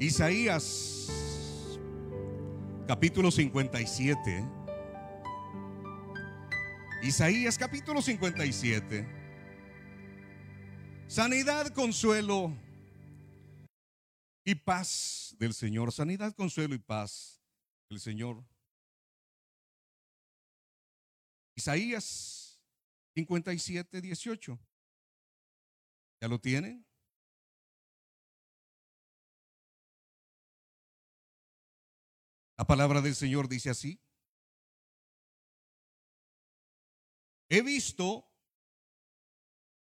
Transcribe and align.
Isaías 0.00 1.08
capítulo 2.86 3.32
57. 3.32 4.44
Isaías 7.02 7.58
capítulo 7.58 8.00
57. 8.00 9.06
Sanidad, 11.08 11.66
consuelo 11.74 12.56
y 14.44 14.54
paz 14.54 15.34
del 15.40 15.52
Señor. 15.52 15.90
Sanidad, 15.90 16.32
consuelo 16.32 16.76
y 16.76 16.78
paz 16.78 17.42
del 17.90 17.98
Señor. 17.98 18.44
Isaías 21.56 22.60
57, 23.16 24.00
18. 24.00 24.60
¿Ya 26.20 26.28
lo 26.28 26.38
tienen? 26.40 26.87
La 32.58 32.64
palabra 32.66 33.00
del 33.00 33.14
Señor 33.14 33.48
dice 33.48 33.70
así. 33.70 34.02
He 37.48 37.62
visto 37.62 38.28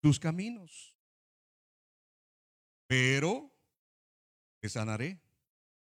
tus 0.00 0.20
caminos, 0.20 0.96
pero 2.86 3.52
te 4.60 4.68
sanaré 4.68 5.20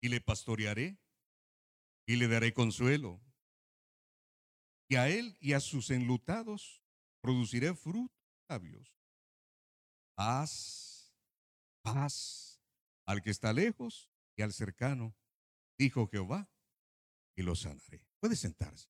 y 0.02 0.10
le 0.10 0.20
pastorearé 0.20 1.00
y 2.04 2.16
le 2.16 2.28
daré 2.28 2.52
consuelo. 2.52 3.22
Y 4.88 4.96
a 4.96 5.08
él 5.08 5.38
y 5.40 5.54
a 5.54 5.60
sus 5.60 5.90
enlutados 5.90 6.84
produciré 7.22 7.74
frutos 7.74 8.14
labios. 8.48 8.94
Paz, 10.14 11.10
paz 11.80 12.60
al 13.06 13.22
que 13.22 13.30
está 13.30 13.54
lejos 13.54 14.10
y 14.36 14.42
al 14.42 14.52
cercano, 14.52 15.16
dijo 15.78 16.06
Jehová 16.08 16.50
y 17.36 17.42
lo 17.42 17.54
sanaré. 17.54 18.04
Puede 18.18 18.34
sentarse. 18.34 18.88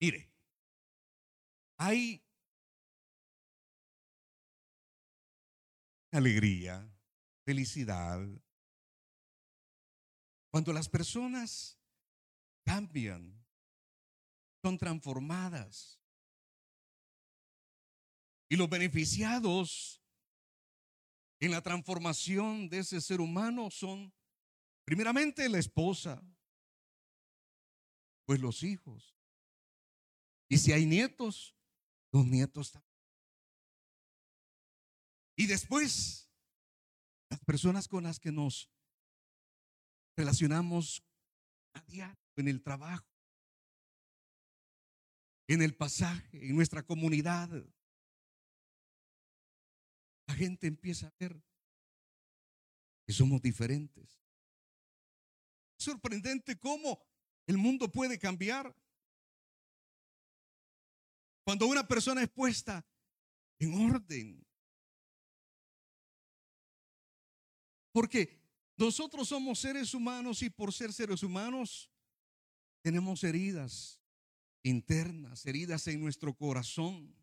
Mire, 0.00 0.32
hay 1.76 2.24
alegría, 6.12 6.88
felicidad, 7.44 8.20
cuando 10.50 10.72
las 10.72 10.88
personas 10.88 11.80
cambian, 12.64 13.44
son 14.62 14.78
transformadas. 14.78 16.00
Y 18.48 18.56
los 18.56 18.70
beneficiados 18.70 20.00
en 21.40 21.50
la 21.50 21.60
transformación 21.60 22.68
de 22.68 22.78
ese 22.78 23.00
ser 23.00 23.20
humano 23.20 23.68
son 23.70 24.14
primeramente 24.84 25.48
la 25.48 25.58
esposa, 25.58 26.22
pues 28.24 28.40
los 28.40 28.62
hijos. 28.62 29.14
Y 30.48 30.58
si 30.58 30.72
hay 30.72 30.86
nietos, 30.86 31.56
los 32.12 32.26
nietos 32.26 32.72
también. 32.72 32.94
Y 35.36 35.46
después, 35.46 36.30
las 37.28 37.40
personas 37.40 37.88
con 37.88 38.04
las 38.04 38.20
que 38.20 38.30
nos 38.30 38.70
relacionamos 40.16 41.02
a 41.74 41.80
diario 41.82 42.16
en 42.36 42.48
el 42.48 42.62
trabajo, 42.62 43.04
en 45.48 45.62
el 45.62 45.74
pasaje, 45.74 46.46
en 46.46 46.54
nuestra 46.54 46.82
comunidad. 46.82 47.50
La 50.26 50.34
gente 50.34 50.66
empieza 50.66 51.08
a 51.08 51.14
ver 51.18 51.42
que 53.06 53.12
somos 53.12 53.42
diferentes. 53.42 54.20
sorprendente 55.76 56.58
cómo 56.58 57.02
el 57.46 57.58
mundo 57.58 57.90
puede 57.90 58.18
cambiar. 58.18 58.74
Cuando 61.44 61.66
una 61.66 61.86
persona 61.86 62.22
es 62.22 62.30
puesta 62.30 62.84
en 63.58 63.74
orden. 63.74 64.46
Porque 67.92 68.42
nosotros 68.76 69.28
somos 69.28 69.60
seres 69.60 69.94
humanos 69.94 70.42
y 70.42 70.50
por 70.50 70.72
ser 70.72 70.92
seres 70.92 71.22
humanos 71.22 71.90
tenemos 72.82 73.22
heridas 73.22 74.00
internas, 74.62 75.46
heridas 75.46 75.86
en 75.86 76.00
nuestro 76.00 76.34
corazón. 76.34 77.14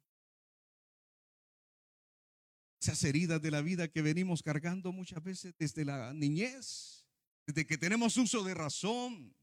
Esas 2.79 3.03
heridas 3.03 3.41
de 3.41 3.51
la 3.51 3.61
vida 3.61 3.87
que 3.89 4.01
venimos 4.01 4.41
cargando 4.41 4.91
muchas 4.91 5.21
veces 5.23 5.53
desde 5.57 5.83
la 5.83 6.13
niñez, 6.13 7.05
desde 7.45 7.67
que 7.67 7.77
tenemos 7.77 8.17
uso 8.17 8.43
de 8.43 8.53
razón, 8.53 9.35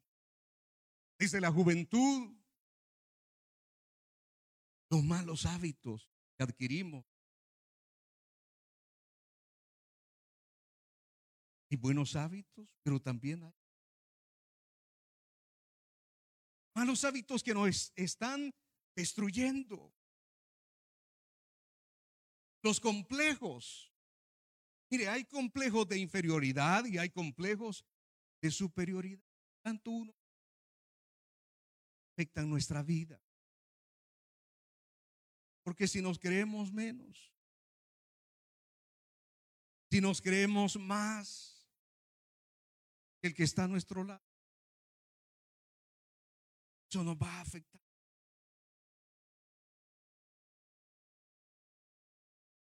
desde 1.19 1.41
la 1.41 1.51
juventud, 1.51 2.33
los 4.91 5.03
malos 5.05 5.47
hábitos 5.47 6.09
que 6.37 6.45
adquirimos. 6.45 7.05
Y 11.71 11.77
buenos 11.77 12.17
hábitos, 12.17 12.75
pero 12.83 12.99
también 13.01 13.43
hay 13.43 13.53
malos 16.75 17.05
hábitos 17.05 17.43
que 17.43 17.53
nos 17.53 17.93
están 17.97 18.55
destruyendo. 18.95 19.93
Los 22.63 22.81
complejos. 22.81 23.93
Mire, 24.91 25.09
hay 25.09 25.25
complejos 25.25 25.87
de 25.89 25.99
inferioridad 25.99 26.85
y 26.87 26.97
hay 26.97 27.11
complejos 27.11 27.85
de 28.41 28.51
superioridad. 28.51 29.23
Tanto 29.63 29.91
uno 29.91 30.18
afectan 32.19 32.51
nuestra 32.51 32.83
vida. 32.83 33.21
Porque 35.63 35.87
si 35.87 36.03
nos 36.03 36.19
creemos 36.19 36.73
menos, 36.73 37.33
si 39.89 40.01
nos 40.01 40.21
creemos 40.21 40.77
más 40.77 41.65
que 43.21 43.29
el 43.29 43.35
que 43.35 43.45
está 43.45 43.65
a 43.65 43.69
nuestro 43.69 44.03
lado, 44.03 44.25
eso 46.91 47.05
nos 47.05 47.17
va 47.17 47.33
a 47.35 47.41
afectar. 47.43 47.81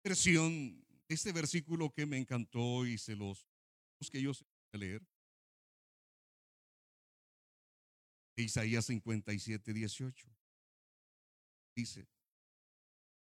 Versión, 0.03 0.85
este 1.07 1.31
versículo 1.31 1.91
que 1.91 2.05
me 2.05 2.19
encantó 2.19 2.85
y 2.85 2.99
se 2.99 3.15
los 3.15 3.47
que 4.11 4.21
yo 4.21 4.35
sé 4.35 4.45
leer. 4.73 5.01
Isaías 8.43 8.85
57, 8.85 9.73
18. 9.73 10.27
Dice, 11.75 12.07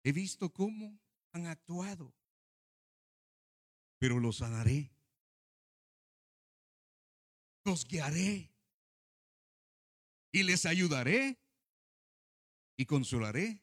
he 0.02 0.12
visto 0.12 0.52
cómo 0.52 0.98
han 1.32 1.46
actuado, 1.46 2.14
pero 3.98 4.18
los 4.18 4.38
sanaré, 4.38 4.90
los 7.64 7.86
guiaré 7.86 8.50
y 10.32 10.42
les 10.42 10.66
ayudaré 10.66 11.38
y 12.76 12.86
consolaré. 12.86 13.62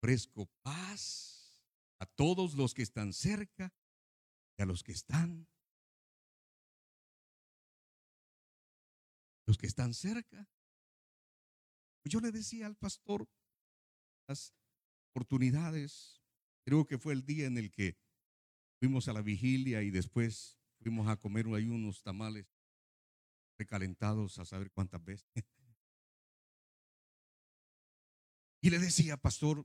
Ofrezco 0.00 0.46
paz 0.62 1.62
a 1.98 2.06
todos 2.06 2.54
los 2.54 2.72
que 2.72 2.82
están 2.82 3.12
cerca 3.12 3.74
y 4.56 4.62
a 4.62 4.66
los 4.66 4.82
que 4.82 4.92
están 4.92 5.48
los 9.48 9.56
que 9.56 9.66
están 9.66 9.94
cerca. 9.94 10.46
Yo 12.04 12.20
le 12.20 12.30
decía 12.30 12.66
al 12.66 12.76
pastor 12.76 13.26
las 14.28 14.54
oportunidades, 15.10 16.20
creo 16.66 16.86
que 16.86 16.98
fue 16.98 17.14
el 17.14 17.24
día 17.24 17.46
en 17.46 17.56
el 17.56 17.70
que 17.70 17.96
fuimos 18.78 19.08
a 19.08 19.14
la 19.14 19.22
vigilia 19.22 19.82
y 19.82 19.90
después 19.90 20.58
fuimos 20.82 21.08
a 21.08 21.16
comer 21.16 21.46
ahí 21.46 21.66
unos 21.66 22.02
tamales 22.02 22.46
recalentados 23.58 24.38
a 24.38 24.44
saber 24.44 24.70
cuántas 24.70 25.02
veces. 25.02 25.26
Y 28.60 28.70
le 28.70 28.80
decía, 28.80 29.16
pastor, 29.16 29.64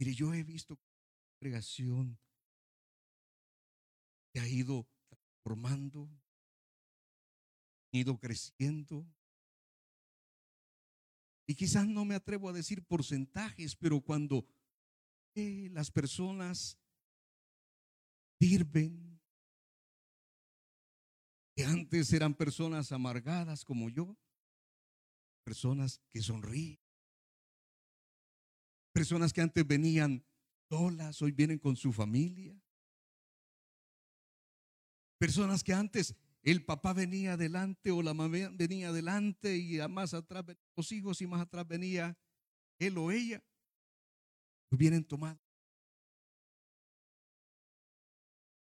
mire, 0.00 0.12
yo 0.12 0.34
he 0.34 0.42
visto 0.42 0.74
que 0.74 0.82
la 0.82 1.30
congregación 1.38 2.18
se 4.32 4.40
ha 4.40 4.48
ido 4.48 4.88
transformando, 5.08 6.10
ido 7.92 8.18
creciendo. 8.18 9.06
Y 11.46 11.54
quizás 11.54 11.86
no 11.86 12.04
me 12.04 12.14
atrevo 12.14 12.48
a 12.48 12.52
decir 12.52 12.84
porcentajes, 12.84 13.74
pero 13.76 14.00
cuando 14.00 14.46
las 15.34 15.90
personas 15.90 16.78
sirven, 18.40 19.20
que 21.56 21.64
antes 21.64 22.12
eran 22.12 22.34
personas 22.34 22.92
amargadas 22.92 23.64
como 23.64 23.88
yo, 23.90 24.16
personas 25.44 26.00
que 26.10 26.22
sonríen, 26.22 26.78
personas 28.92 29.32
que 29.32 29.40
antes 29.40 29.66
venían 29.66 30.24
solas, 30.68 31.20
hoy 31.20 31.32
vienen 31.32 31.58
con 31.58 31.76
su 31.76 31.92
familia. 31.92 32.60
Personas 35.18 35.62
que 35.62 35.74
antes 35.74 36.14
el 36.42 36.64
papá 36.64 36.92
venía 36.92 37.34
adelante 37.34 37.90
o 37.90 38.02
la 38.02 38.14
mamá 38.14 38.50
venía 38.52 38.88
adelante 38.88 39.56
y 39.56 39.78
más 39.88 40.14
atrás 40.14 40.46
venían 40.46 40.64
los 40.76 40.92
hijos 40.92 41.20
y 41.20 41.26
más 41.26 41.42
atrás 41.42 41.66
venía 41.68 42.16
él 42.78 42.96
o 42.96 43.10
ella. 43.10 43.44
Hoy 44.70 44.78
vienen 44.78 45.04
tomados. 45.04 45.40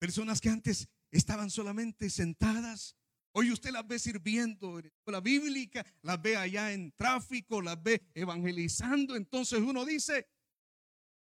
Personas 0.01 0.41
que 0.41 0.49
antes 0.49 0.89
estaban 1.11 1.51
solamente 1.51 2.11
sentadas. 2.11 2.97
Hoy 3.33 3.53
usted 3.53 3.71
las 3.71 3.87
ve 3.87 3.99
sirviendo 3.99 4.81
en 4.81 4.91
la 5.07 5.21
bíblica, 5.21 5.87
las 6.03 6.21
ve 6.21 6.37
allá 6.37 6.73
en 6.73 6.91
tráfico, 6.93 7.63
las 7.63 7.81
ve 7.81 8.03
evangelizando. 8.15 9.15
Entonces 9.15 9.61
uno 9.61 9.85
dice, 9.85 10.29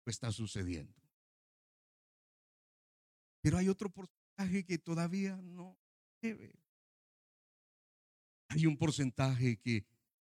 pues 0.04 0.14
está 0.14 0.30
sucediendo. 0.30 0.94
Pero 3.40 3.58
hay 3.58 3.68
otro 3.68 3.90
porcentaje 3.90 4.64
que 4.64 4.78
todavía 4.78 5.36
no 5.36 5.76
debe. 6.20 6.54
Hay 8.48 8.66
un 8.66 8.76
porcentaje 8.76 9.58
que 9.58 9.86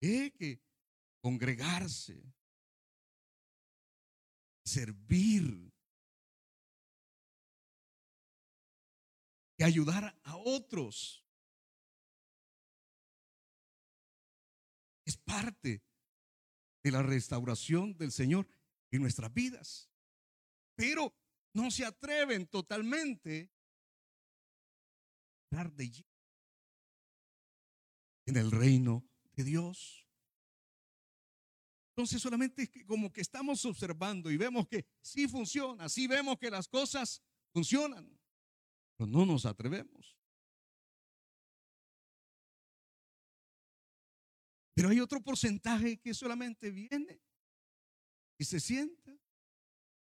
es 0.01 0.33
que 0.33 0.61
congregarse, 1.21 2.23
servir, 4.65 5.71
ayudar 9.65 10.19
a 10.25 10.37
otros. 10.37 11.25
Es 15.05 15.17
parte 15.17 15.83
de 16.83 16.91
la 16.91 17.03
restauración 17.03 17.97
del 17.97 18.13
Señor 18.13 18.49
en 18.91 19.03
nuestras 19.03 19.33
vidas. 19.33 19.91
Pero 20.77 21.15
no 21.53 21.71
se 21.71 21.85
atreven 21.85 22.47
totalmente 22.47 23.51
de 25.51 26.05
en 28.27 28.37
el 28.37 28.51
reino 28.51 29.05
de 29.33 29.45
Dios. 29.45 30.07
Entonces 31.91 32.23
solamente 32.23 32.71
como 32.87 33.13
que 33.13 33.21
estamos 33.21 33.65
observando 33.65 34.31
y 34.31 34.37
vemos 34.37 34.69
que 34.69 34.87
sí 35.03 35.29
funciona, 35.29 35.89
sí 35.89 36.07
vemos 36.07 36.39
que 36.39 36.51
las 36.51 36.69
cosas 36.69 37.23
funcionan 37.53 38.21
no 39.07 39.25
nos 39.25 39.47
atrevemos. 39.47 40.17
Pero 44.75 44.89
hay 44.89 45.01
otro 45.01 45.21
porcentaje 45.21 45.99
que 45.99 46.15
solamente 46.15 46.71
viene 46.71 47.21
y 48.39 48.45
se 48.45 48.61
sienta, 48.61 49.15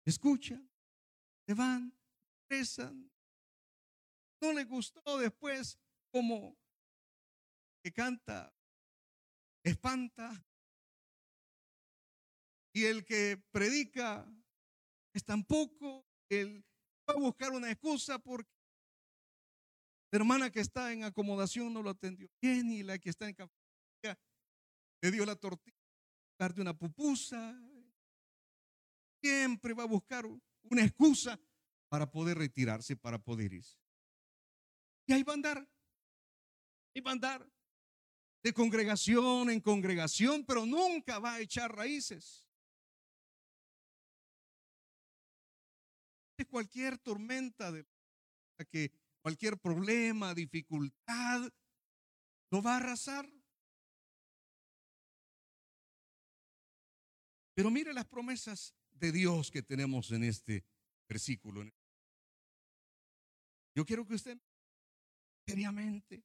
escucha, 0.05 0.63
se 1.47 1.55
van, 1.55 1.93
rezan. 2.49 3.11
No 4.41 4.53
le 4.53 4.65
gustó 4.65 5.19
después 5.19 5.79
como 6.11 6.57
que 7.83 7.93
canta, 7.93 8.53
espanta. 9.65 10.47
Y 12.73 12.85
el 12.85 13.05
que 13.05 13.43
predica 13.51 14.27
es 15.13 15.25
tampoco, 15.25 16.07
él 16.29 16.65
va 17.09 17.15
a 17.15 17.19
buscar 17.19 17.51
una 17.51 17.71
excusa 17.71 18.19
porque 18.19 18.51
la 20.13 20.19
hermana 20.19 20.51
que 20.51 20.61
está 20.61 20.93
en 20.93 21.05
acomodación 21.05 21.73
no 21.73 21.83
lo 21.83 21.91
atendió 21.91 22.29
bien 22.41 22.71
y 22.71 22.83
la 22.83 22.99
que 22.99 23.11
está 23.11 23.29
en 23.29 23.35
cafetería 23.35 24.19
le 25.03 25.11
dio 25.11 25.25
la 25.25 25.37
tortilla, 25.37 25.77
de 26.39 26.63
una 26.63 26.77
pupusa. 26.77 27.59
Siempre 29.23 29.75
va 29.75 29.83
a 29.83 29.87
buscar 29.87 30.25
una 30.25 30.85
excusa 30.85 31.39
para 31.89 32.11
poder 32.11 32.39
retirarse, 32.39 32.97
para 32.97 33.19
poder 33.19 33.53
irse. 33.53 33.80
Y 35.11 35.13
ahí 35.13 35.25
va 35.25 35.33
a 35.33 35.35
andar, 35.35 35.69
ahí 36.95 37.01
va 37.01 37.11
a 37.11 37.15
andar 37.15 37.53
de 38.45 38.53
congregación 38.53 39.51
en 39.51 39.61
congregación, 39.61 40.45
pero 40.45 40.65
nunca 40.65 41.19
va 41.19 41.35
a 41.35 41.41
echar 41.41 41.75
raíces. 41.75 42.47
De 46.39 46.47
cualquier 46.47 46.97
tormenta 46.99 47.73
de 47.73 47.85
que 48.71 48.93
cualquier 49.21 49.59
problema, 49.59 50.33
dificultad, 50.33 51.53
lo 52.53 52.63
va 52.63 52.75
a 52.75 52.77
arrasar. 52.77 53.29
Pero 57.57 57.69
mire 57.73 57.93
las 57.93 58.07
promesas 58.07 58.77
de 58.93 59.11
Dios 59.11 59.51
que 59.51 59.65
tenemos 59.65 60.13
en 60.13 60.23
este 60.23 60.65
versículo. 61.09 61.69
Yo 63.75 63.85
quiero 63.85 64.07
que 64.07 64.15
usted 64.15 64.39
seriamente 65.51 66.25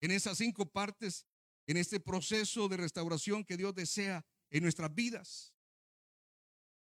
en 0.00 0.10
esas 0.10 0.38
cinco 0.38 0.66
partes, 0.66 1.26
en 1.66 1.76
este 1.76 2.00
proceso 2.00 2.68
de 2.68 2.78
restauración 2.78 3.44
que 3.44 3.56
Dios 3.56 3.74
desea 3.74 4.24
en 4.50 4.62
nuestras 4.62 4.94
vidas. 4.94 5.54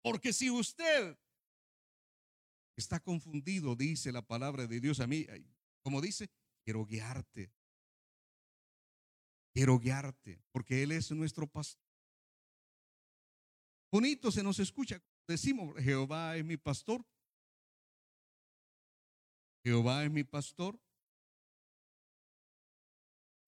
Porque 0.02 0.32
si 0.32 0.50
usted 0.50 1.18
está 2.76 3.00
confundido, 3.00 3.74
dice 3.74 4.12
la 4.12 4.22
palabra 4.22 4.66
de 4.66 4.80
Dios 4.80 5.00
a 5.00 5.06
mí. 5.06 5.26
Como 5.82 6.00
dice, 6.00 6.30
quiero 6.64 6.86
guiarte. 6.86 7.52
Quiero 9.52 9.78
guiarte, 9.78 10.40
porque 10.52 10.82
Él 10.84 10.92
es 10.92 11.10
nuestro 11.10 11.46
pastor. 11.48 11.82
Bonito 13.90 14.30
se 14.30 14.42
nos 14.42 14.58
escucha. 14.60 15.02
Decimos, 15.26 15.74
Jehová 15.82 16.36
es 16.36 16.44
mi 16.44 16.56
pastor. 16.56 17.04
Jehová 19.64 20.04
es 20.04 20.10
mi 20.10 20.22
pastor. 20.22 20.78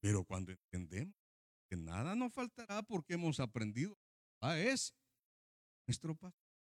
Pero 0.01 0.25
cuando 0.25 0.53
entendemos 0.53 1.15
que 1.69 1.77
nada 1.77 2.15
nos 2.15 2.33
faltará 2.33 2.83
porque 2.83 3.15
hemos 3.15 3.39
aprendido, 3.39 3.97
Jehová 4.41 4.59
es 4.59 4.95
nuestro 5.87 6.15
pastor. 6.17 6.51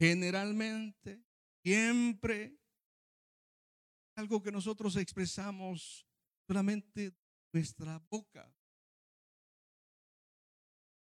generalmente, 0.00 1.22
siempre, 1.62 2.58
algo 4.16 4.42
que 4.42 4.50
nosotros 4.50 4.96
expresamos 4.96 6.06
solamente 6.48 7.14
nuestra 7.52 7.98
boca. 8.08 8.50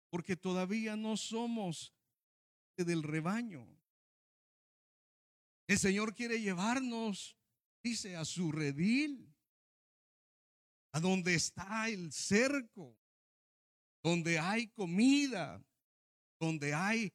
Porque 0.09 0.37
todavía 0.37 0.95
no 0.95 1.17
somos 1.17 1.93
del 2.77 3.03
rebaño. 3.03 3.67
El 5.67 5.77
Señor 5.77 6.15
quiere 6.15 6.39
llevarnos, 6.39 7.37
dice, 7.85 8.15
a 8.15 8.25
su 8.25 8.51
redil, 8.51 9.31
a 10.91 10.99
donde 10.99 11.35
está 11.35 11.87
el 11.87 12.11
cerco, 12.11 12.97
donde 14.03 14.39
hay 14.39 14.69
comida, 14.69 15.63
donde 16.39 16.73
hay 16.73 17.13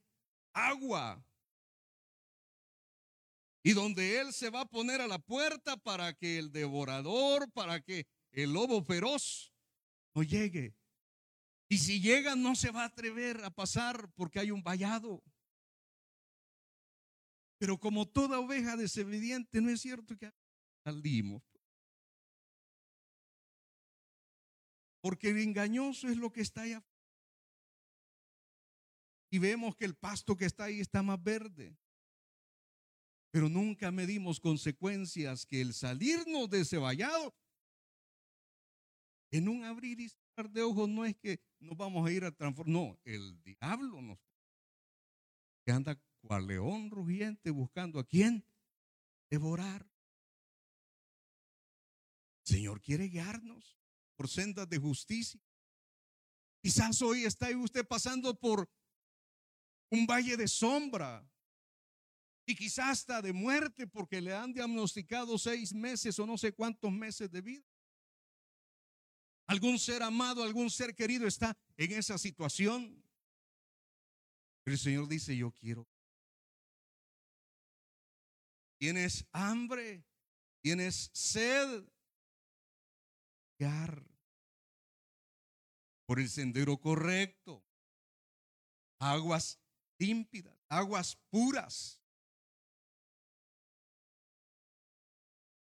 agua, 0.53 1.25
y 3.65 3.73
donde 3.73 4.21
Él 4.21 4.33
se 4.33 4.49
va 4.49 4.61
a 4.61 4.69
poner 4.69 5.01
a 5.01 5.09
la 5.09 5.19
puerta 5.19 5.77
para 5.77 6.15
que 6.15 6.39
el 6.39 6.53
devorador, 6.53 7.51
para 7.51 7.81
que 7.81 8.07
el 8.31 8.53
lobo 8.53 8.83
feroz 8.83 9.53
no 10.15 10.23
llegue. 10.23 10.75
Y 11.69 11.79
si 11.79 12.01
llega 12.01 12.37
no 12.37 12.55
se 12.55 12.71
va 12.71 12.83
a 12.83 12.87
atrever 12.87 13.45
a 13.45 13.51
pasar 13.51 14.09
porque 14.15 14.39
hay 14.39 14.51
un 14.51 14.63
vallado. 14.63 15.23
Pero 17.59 17.79
como 17.79 18.09
toda 18.09 18.41
oveja 18.41 18.77
desobediente, 18.77 19.61
no 19.61 19.69
es 19.69 19.83
cierto 19.83 20.17
que 20.17 20.33
salimos. 20.91 21.43
Porque 25.01 25.31
el 25.31 25.39
engañoso 25.39 26.09
es 26.09 26.17
lo 26.17 26.31
que 26.31 26.43
está 26.43 26.63
allá. 26.63 26.85
Y 29.31 29.39
vemos 29.39 29.77
que 29.77 29.85
el 29.85 29.95
pasto 29.95 30.37
que 30.37 30.45
está 30.45 30.65
ahí 30.65 30.81
está 30.81 31.03
más 31.03 31.23
verde 31.23 31.77
pero 33.31 33.49
nunca 33.49 33.91
medimos 33.91 34.41
consecuencias 34.41 35.47
que 35.47 35.61
el 35.61 35.73
salirnos 35.73 36.51
de 36.51 36.61
ese 36.61 36.79
vallado, 36.79 37.35
en 39.31 39.49
un 39.49 39.65
abrir 39.65 40.01
y 40.01 40.09
cerrar 40.09 40.51
de 40.51 40.63
ojos 40.63 40.89
no 40.89 41.05
es 41.05 41.17
que 41.17 41.41
nos 41.61 41.77
vamos 41.77 42.07
a 42.07 42.11
ir 42.11 42.25
a 42.25 42.33
transformar, 42.33 42.73
no, 42.73 42.99
el 43.05 43.41
diablo 43.43 44.03
nos 44.03 44.19
que 45.65 45.73
anda 45.73 46.01
cual 46.23 46.47
león 46.47 46.91
rugiente 46.91 47.51
buscando 47.51 48.01
a 48.01 48.05
quién 48.05 48.45
devorar. 49.31 49.90
Señor 52.51 52.81
quiere 52.81 53.09
guiarnos 53.09 53.79
por 54.17 54.29
sendas 54.29 54.69
de 54.69 54.79
justicia. 54.79 55.41
Quizás 56.61 57.01
hoy 57.01 57.25
está 57.25 57.49
usted 57.57 57.87
pasando 57.87 58.39
por 58.39 58.69
un 59.91 60.07
valle 60.07 60.37
de 60.37 60.47
sombra, 60.47 61.27
y 62.51 62.57
quizás 62.57 62.89
hasta 62.89 63.23
de 63.23 63.33
muerte 63.33 63.87
porque 63.87 64.21
le 64.21 64.35
han 64.35 64.53
diagnosticado 64.53 65.39
seis 65.39 65.73
meses 65.73 66.19
o 66.19 66.27
no 66.27 66.37
sé 66.37 66.53
cuántos 66.53 66.91
meses 66.91 67.31
de 67.31 67.41
vida. 67.41 67.65
Algún 69.47 69.79
ser 69.79 70.03
amado, 70.03 70.43
algún 70.43 70.69
ser 70.69 70.95
querido 70.95 71.27
está 71.29 71.57
en 71.77 71.93
esa 71.93 72.19
situación. 72.19 73.05
Pero 74.65 74.75
el 74.75 74.81
Señor 74.81 75.09
dice, 75.09 75.37
yo 75.37 75.53
quiero. 75.53 75.89
Tienes 78.79 79.25
hambre, 79.33 80.05
tienes 80.61 81.11
sed. 81.13 81.85
Por 86.07 86.19
el 86.19 86.29
sendero 86.31 86.79
correcto. 86.79 87.63
Aguas 88.99 89.61
límpidas, 89.99 90.59
aguas 90.69 91.17
puras. 91.31 92.03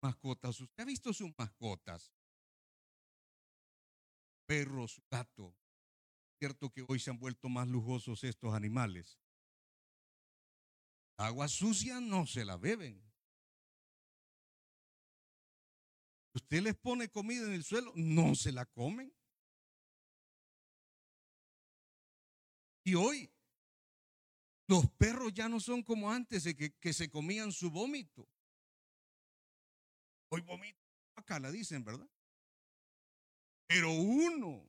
Mascotas. 0.02 0.60
¿Usted 0.60 0.82
ha 0.82 0.86
visto 0.86 1.12
sus 1.12 1.32
mascotas? 1.38 2.12
Perros, 4.46 5.00
gato. 5.10 5.56
Cierto 6.38 6.70
que 6.70 6.84
hoy 6.86 6.98
se 6.98 7.10
han 7.10 7.18
vuelto 7.18 7.48
más 7.48 7.66
lujosos 7.68 8.22
estos 8.24 8.52
animales. 8.54 9.18
Agua 11.18 11.48
sucia 11.48 12.00
no 12.00 12.26
se 12.26 12.44
la 12.44 12.56
beben. 12.56 13.05
Usted 16.36 16.60
les 16.60 16.76
pone 16.76 17.08
comida 17.08 17.46
en 17.46 17.54
el 17.54 17.64
suelo, 17.64 17.94
no 17.96 18.34
se 18.34 18.52
la 18.52 18.66
comen. 18.66 19.10
Y 22.84 22.94
hoy 22.94 23.32
los 24.68 24.86
perros 24.98 25.32
ya 25.32 25.48
no 25.48 25.60
son 25.60 25.82
como 25.82 26.12
antes 26.12 26.44
que, 26.54 26.74
que 26.74 26.92
se 26.92 27.08
comían 27.08 27.52
su 27.52 27.70
vómito. 27.70 28.28
Hoy 30.28 30.42
vomito 30.42 30.78
acá 31.14 31.40
la 31.40 31.50
dicen, 31.50 31.82
¿verdad? 31.82 32.08
Pero 33.66 33.90
uno 33.92 34.62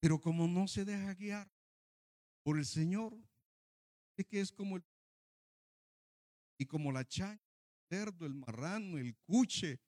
Pero 0.00 0.20
como 0.20 0.48
no 0.48 0.66
se 0.66 0.84
deja 0.84 1.14
guiar 1.14 1.48
por 2.42 2.58
el 2.58 2.66
Señor, 2.66 3.16
es 4.16 4.26
que 4.26 4.40
es 4.40 4.52
como 4.52 4.76
el 4.76 4.84
y 6.58 6.66
como 6.66 6.92
la 6.92 7.06
chaña, 7.06 7.40
el 7.40 7.88
cerdo, 7.88 8.24
el 8.26 8.34
marrano, 8.34 8.98
el 8.98 9.16
cuche, 9.16 9.80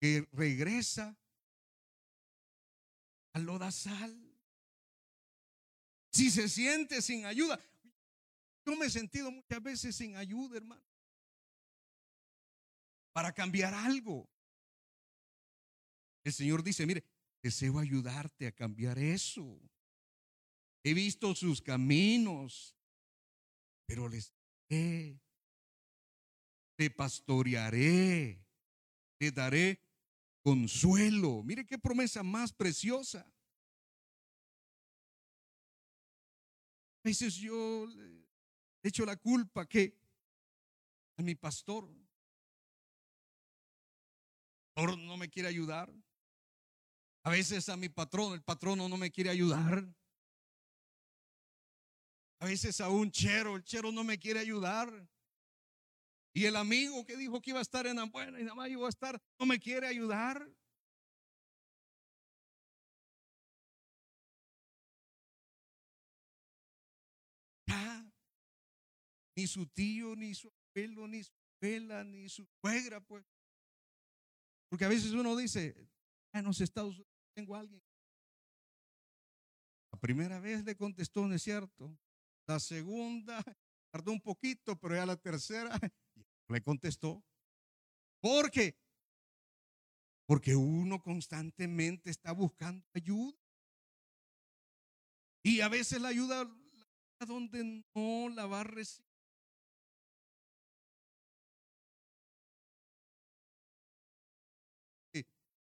que 0.00 0.26
regresa 0.32 1.18
al 3.34 3.44
lodazal. 3.44 4.18
Si 6.12 6.30
se 6.30 6.48
siente 6.48 7.02
sin 7.02 7.26
ayuda, 7.26 7.60
yo 8.64 8.76
me 8.76 8.86
he 8.86 8.90
sentido 8.90 9.30
muchas 9.30 9.62
veces 9.62 9.96
sin 9.96 10.16
ayuda, 10.16 10.56
hermano 10.56 10.94
para 13.14 13.32
cambiar 13.32 13.72
algo. 13.72 14.28
El 16.24 16.32
Señor 16.32 16.62
dice, 16.62 16.84
mire, 16.84 17.04
deseo 17.42 17.78
ayudarte 17.78 18.46
a 18.46 18.52
cambiar 18.52 18.98
eso. 18.98 19.60
He 20.84 20.92
visto 20.92 21.34
sus 21.34 21.62
caminos, 21.62 22.76
pero 23.86 24.08
les 24.08 24.34
te 26.76 26.90
pastorearé, 26.90 28.44
te 29.18 29.30
daré 29.30 29.80
consuelo. 30.42 31.42
Mire 31.42 31.64
qué 31.64 31.78
promesa 31.78 32.22
más 32.22 32.52
preciosa. 32.52 33.20
A 37.02 37.08
veces 37.08 37.34
yo 37.36 37.86
le 37.86 38.26
echo 38.82 39.06
la 39.06 39.16
culpa 39.16 39.66
que 39.66 39.98
a 41.16 41.22
mi 41.22 41.34
pastor 41.34 41.88
no 44.76 45.16
me 45.16 45.30
quiere 45.30 45.48
ayudar. 45.48 45.90
A 47.22 47.30
veces 47.30 47.68
a 47.68 47.76
mi 47.76 47.88
patrón, 47.88 48.34
el 48.34 48.42
patrono 48.42 48.88
no 48.88 48.96
me 48.96 49.10
quiere 49.10 49.30
ayudar. 49.30 49.88
A 52.44 52.46
veces 52.46 52.78
a 52.82 52.90
un 52.90 53.10
chero, 53.10 53.56
el 53.56 53.64
chero 53.64 53.90
no 53.90 54.04
me 54.04 54.18
quiere 54.18 54.38
ayudar. 54.38 54.92
Y 56.34 56.44
el 56.44 56.56
amigo 56.56 57.02
que 57.06 57.16
dijo 57.16 57.40
que 57.40 57.52
iba 57.52 57.58
a 57.58 57.62
estar 57.62 57.86
en 57.86 57.96
la 57.96 58.04
buena 58.04 58.38
y 58.38 58.42
nada 58.42 58.54
más 58.54 58.68
iba 58.68 58.84
a 58.84 58.90
estar, 58.90 59.18
no 59.40 59.46
me 59.46 59.58
quiere 59.58 59.86
ayudar. 59.86 60.46
ni 69.36 69.46
su 69.46 69.66
tío, 69.66 70.14
ni 70.14 70.34
su 70.34 70.52
abuelo, 70.76 71.08
ni 71.08 71.24
su 71.24 71.32
abuela, 71.62 72.04
ni 72.04 72.28
su 72.28 72.46
suegra, 72.60 73.00
pues 73.00 73.24
porque 74.68 74.84
a 74.84 74.88
veces 74.88 75.12
uno 75.12 75.34
dice, 75.34 75.74
ah, 76.32 76.40
en 76.40 76.44
los 76.44 76.60
Estados 76.60 76.94
Unidos 76.94 77.08
tengo 77.34 77.56
a 77.56 77.60
alguien. 77.60 77.82
La 79.92 79.98
primera 79.98 80.38
vez 80.40 80.62
le 80.62 80.76
contestó, 80.76 81.26
no 81.26 81.34
es 81.34 81.42
cierto. 81.42 81.98
La 82.46 82.60
segunda 82.60 83.42
tardó 83.92 84.12
un 84.12 84.20
poquito, 84.20 84.76
pero 84.76 84.94
ya 84.94 85.06
la 85.06 85.16
tercera 85.16 85.70
le 86.48 86.60
contestó. 86.62 87.22
¿Por 88.20 88.50
qué? 88.50 88.76
Porque 90.26 90.56
uno 90.56 91.02
constantemente 91.02 92.10
está 92.10 92.32
buscando 92.32 92.86
ayuda. 92.94 93.38
Y 95.42 95.60
a 95.60 95.68
veces 95.68 96.00
la 96.00 96.08
ayuda 96.08 96.50
donde 97.26 97.84
no 97.94 98.28
la 98.30 98.46
va 98.46 98.60
a 98.60 98.64
recibir. 98.64 99.04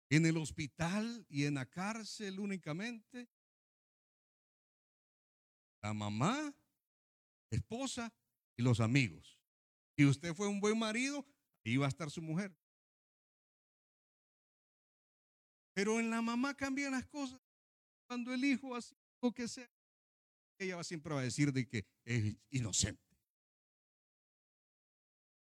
en 0.09 0.25
el 0.25 0.37
hospital 0.37 1.25
y 1.29 1.45
en 1.45 1.55
la 1.55 1.65
cárcel 1.65 2.39
únicamente. 2.39 3.27
La 5.87 5.93
mamá, 5.93 6.53
esposa 7.49 8.13
y 8.57 8.61
los 8.61 8.81
amigos. 8.81 9.39
Si 9.95 10.03
usted 10.03 10.33
fue 10.35 10.49
un 10.49 10.59
buen 10.59 10.77
marido, 10.77 11.25
ahí 11.63 11.77
va 11.77 11.85
a 11.85 11.87
estar 11.87 12.11
su 12.11 12.21
mujer. 12.21 12.53
Pero 15.73 16.01
en 16.01 16.09
la 16.09 16.21
mamá 16.21 16.57
cambian 16.57 16.91
las 16.91 17.05
cosas. 17.05 17.39
Cuando 18.05 18.33
el 18.33 18.43
hijo 18.43 18.75
hace 18.75 18.97
lo 19.21 19.31
que 19.31 19.47
sea, 19.47 19.71
ella 20.59 20.83
siempre 20.83 21.13
va 21.13 21.21
a 21.21 21.23
decir 21.23 21.53
de 21.53 21.65
que 21.65 21.85
es 22.03 22.35
inocente. 22.49 23.17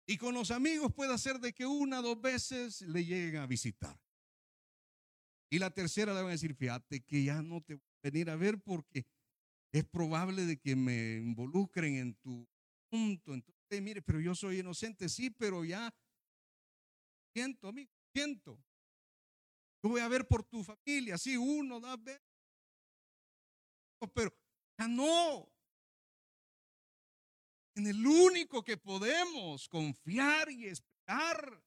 Y 0.06 0.16
con 0.16 0.32
los 0.32 0.52
amigos 0.52 0.92
puede 0.92 1.18
ser 1.18 1.40
de 1.40 1.52
que 1.52 1.66
una 1.66 1.98
o 1.98 2.02
dos 2.02 2.20
veces 2.20 2.82
le 2.82 3.04
lleguen 3.04 3.40
a 3.40 3.48
visitar. 3.48 4.00
Y 5.50 5.58
la 5.58 5.74
tercera 5.74 6.14
le 6.14 6.20
van 6.20 6.28
a 6.28 6.34
decir, 6.34 6.54
fíjate 6.54 7.04
que 7.04 7.24
ya 7.24 7.42
no 7.42 7.60
te 7.62 7.74
voy 7.74 7.82
a 7.82 8.10
venir 8.10 8.30
a 8.30 8.36
ver 8.36 8.60
porque 8.60 9.04
es 9.72 9.84
probable 9.84 10.46
de 10.46 10.58
que 10.58 10.76
me 10.76 11.16
involucren 11.16 11.96
en 11.96 12.14
tu 12.14 12.48
punto. 12.90 13.34
Entonces, 13.34 13.82
mire, 13.82 14.02
pero 14.02 14.20
yo 14.20 14.34
soy 14.34 14.60
inocente, 14.60 15.08
sí, 15.08 15.30
pero 15.30 15.64
ya 15.64 15.92
siento, 17.34 17.68
amigo, 17.68 17.90
siento. 18.14 18.58
Yo 19.82 19.90
voy 19.90 20.00
a 20.00 20.08
ver 20.08 20.26
por 20.26 20.44
tu 20.44 20.64
familia, 20.64 21.18
sí, 21.18 21.36
uno, 21.36 21.80
da 21.80 21.96
ver. 21.96 22.22
Pero 24.14 24.34
ya 24.78 24.88
no. 24.88 25.50
En 27.74 27.86
el 27.86 28.06
único 28.06 28.62
que 28.62 28.76
podemos 28.76 29.68
confiar 29.68 30.50
y 30.50 30.66
esperar 30.66 31.62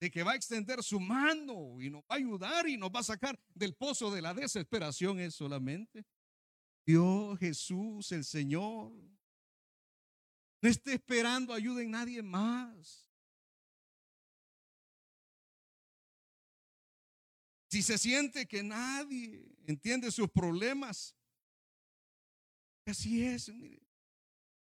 de 0.00 0.10
que 0.10 0.22
va 0.22 0.32
a 0.32 0.36
extender 0.36 0.82
su 0.82 0.98
mano 1.00 1.80
y 1.80 1.90
nos 1.90 2.02
va 2.02 2.14
a 2.14 2.14
ayudar 2.14 2.68
y 2.68 2.76
nos 2.76 2.90
va 2.90 3.00
a 3.00 3.04
sacar 3.04 3.38
del 3.54 3.74
pozo 3.74 4.10
de 4.10 4.22
la 4.22 4.32
desesperación 4.32 5.20
es 5.20 5.34
solamente 5.34 6.06
Dios, 6.90 7.38
Jesús, 7.38 8.10
el 8.10 8.24
Señor. 8.24 8.92
No 10.60 10.68
esté 10.68 10.94
esperando 10.94 11.54
ayuda 11.54 11.82
en 11.82 11.92
nadie 11.92 12.20
más. 12.20 13.08
Si 17.70 17.80
se 17.82 17.96
siente 17.96 18.48
que 18.48 18.64
nadie 18.64 19.54
entiende 19.66 20.10
sus 20.10 20.28
problemas, 20.28 21.14
así 22.86 23.24
es. 23.24 23.48
Mire, 23.50 23.80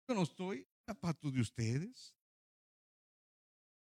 yo 0.07 0.13
no 0.13 0.21
estoy 0.21 0.67
zapatos 0.85 1.33
de 1.33 1.41
ustedes. 1.41 2.13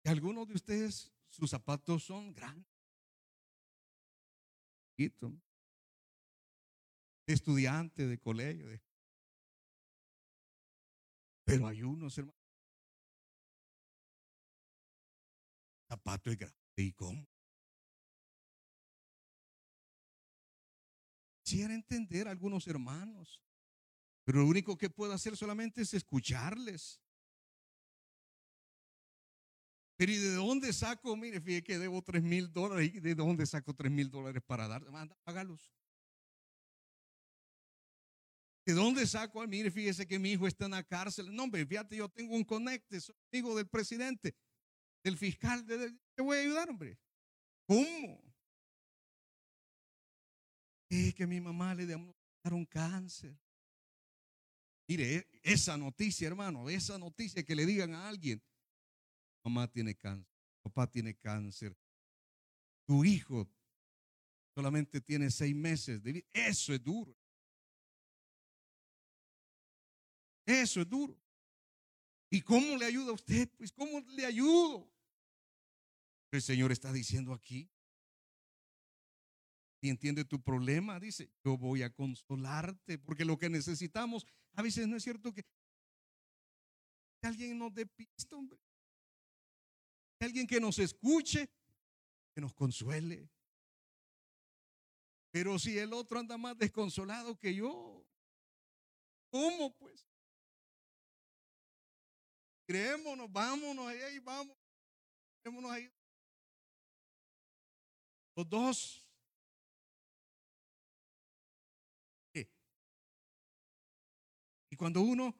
Algunos 0.03 0.47
de 0.47 0.53
ustedes 0.53 1.11
sus 1.29 1.49
zapatos 1.49 2.03
son 2.03 2.31
grandes. 2.31 2.69
Estudiante 7.29 8.07
de 8.07 8.17
colegio. 8.17 8.67
Pero 11.45 11.67
hay 11.67 11.83
unos 11.83 12.17
hermanos. 12.17 12.35
Zapato 15.87 16.31
es 16.31 16.37
grande. 16.39 16.57
¿Y 16.75 16.91
cómo? 16.93 17.27
Quisiera 21.43 21.75
entender 21.75 22.27
a 22.27 22.31
algunos 22.31 22.65
hermanos. 22.67 23.39
Pero 24.23 24.39
lo 24.39 24.47
único 24.47 24.75
que 24.75 24.89
puedo 24.89 25.13
hacer 25.13 25.37
solamente 25.37 25.81
es 25.83 25.93
escucharles. 25.93 26.99
Pero 29.97 30.11
¿y 30.11 30.17
de 30.17 30.33
dónde 30.33 30.73
saco? 30.73 31.15
Mire, 31.15 31.39
fíjate 31.41 31.63
que 31.63 31.77
debo 31.77 32.01
tres 32.01 32.23
mil 32.23 32.51
dólares. 32.51 32.89
¿Y 32.91 32.99
de 32.99 33.13
dónde 33.13 33.45
saco 33.45 33.75
tres 33.75 33.91
mil 33.91 34.09
dólares 34.09 34.41
para 34.43 34.67
dar? 34.67 34.89
Manda, 34.89 35.15
págalos. 35.23 35.71
¿De 38.69 38.75
dónde 38.75 39.07
saco? 39.07 39.47
Mire, 39.47 39.71
fíjese 39.71 40.05
que 40.05 40.19
mi 40.19 40.33
hijo 40.33 40.45
está 40.45 40.65
en 40.65 40.71
la 40.71 40.83
cárcel. 40.83 41.35
No, 41.35 41.45
hombre, 41.45 41.65
fíjate, 41.65 41.95
yo 41.95 42.07
tengo 42.07 42.35
un 42.35 42.43
conecte, 42.43 43.01
soy 43.01 43.15
amigo 43.33 43.57
del 43.57 43.67
presidente, 43.67 44.35
del 45.03 45.17
fiscal. 45.17 45.65
te 45.65 46.21
voy 46.21 46.37
a 46.37 46.41
ayudar, 46.41 46.69
hombre. 46.69 46.95
¿Cómo? 47.65 48.21
Es 50.87 51.15
que 51.15 51.25
mi 51.25 51.41
mamá 51.41 51.73
le 51.73 51.95
un 51.95 52.65
cáncer. 52.69 53.35
Mire, 54.87 55.15
e, 55.15 55.27
esa 55.41 55.75
noticia, 55.75 56.27
hermano, 56.27 56.69
esa 56.69 56.99
noticia 56.99 57.43
que 57.43 57.55
le 57.55 57.65
digan 57.65 57.95
a 57.95 58.07
alguien, 58.07 58.39
mamá 59.43 59.67
tiene 59.67 59.95
cáncer, 59.95 60.31
papá 60.61 60.85
tiene 60.85 61.15
cáncer, 61.15 61.75
tu 62.85 63.03
hijo 63.03 63.51
solamente 64.53 65.01
tiene 65.01 65.31
seis 65.31 65.55
meses 65.55 66.03
de 66.03 66.11
vida. 66.11 66.27
Eso 66.33 66.71
es 66.71 66.83
duro. 66.83 67.18
Eso 70.49 70.81
es 70.81 70.89
duro. 70.89 71.15
¿Y 72.31 72.41
cómo 72.41 72.75
le 72.75 72.85
ayuda 72.85 73.11
a 73.11 73.13
usted? 73.13 73.47
Pues 73.55 73.71
¿cómo 73.71 73.99
le 73.99 74.25
ayudo? 74.25 74.91
El 76.31 76.41
Señor 76.41 76.71
está 76.71 76.91
diciendo 76.91 77.33
aquí. 77.33 77.69
Y 79.79 79.89
entiende 79.89 80.25
tu 80.25 80.41
problema, 80.41 80.99
dice, 80.99 81.29
yo 81.45 81.55
voy 81.55 81.83
a 81.83 81.93
consolarte, 81.93 82.97
porque 82.97 83.25
lo 83.25 83.37
que 83.37 83.47
necesitamos, 83.47 84.25
a 84.53 84.63
veces 84.63 84.87
no 84.87 84.97
es 84.97 85.03
cierto 85.03 85.31
que 85.31 85.45
alguien 87.21 87.59
nos 87.59 87.71
dé 87.71 87.85
pista, 87.85 88.35
hombre. 88.35 88.59
Alguien 90.19 90.47
que 90.47 90.59
nos 90.59 90.79
escuche, 90.79 91.47
que 92.33 92.41
nos 92.41 92.53
consuele. 92.53 93.29
Pero 95.29 95.59
si 95.59 95.77
el 95.77 95.93
otro 95.93 96.17
anda 96.17 96.39
más 96.39 96.57
desconsolado 96.57 97.37
que 97.37 97.53
yo, 97.53 98.03
¿cómo 99.29 99.75
pues? 99.77 100.08
Creémonos, 102.69 103.31
vámonos 103.31 103.87
ahí, 103.87 104.19
vamos. 104.19 104.55
Creémonos 105.41 105.71
ahí. 105.71 105.91
Los 108.35 108.47
dos. 108.47 109.05
Y 114.71 114.75
cuando 114.75 115.01
uno 115.01 115.33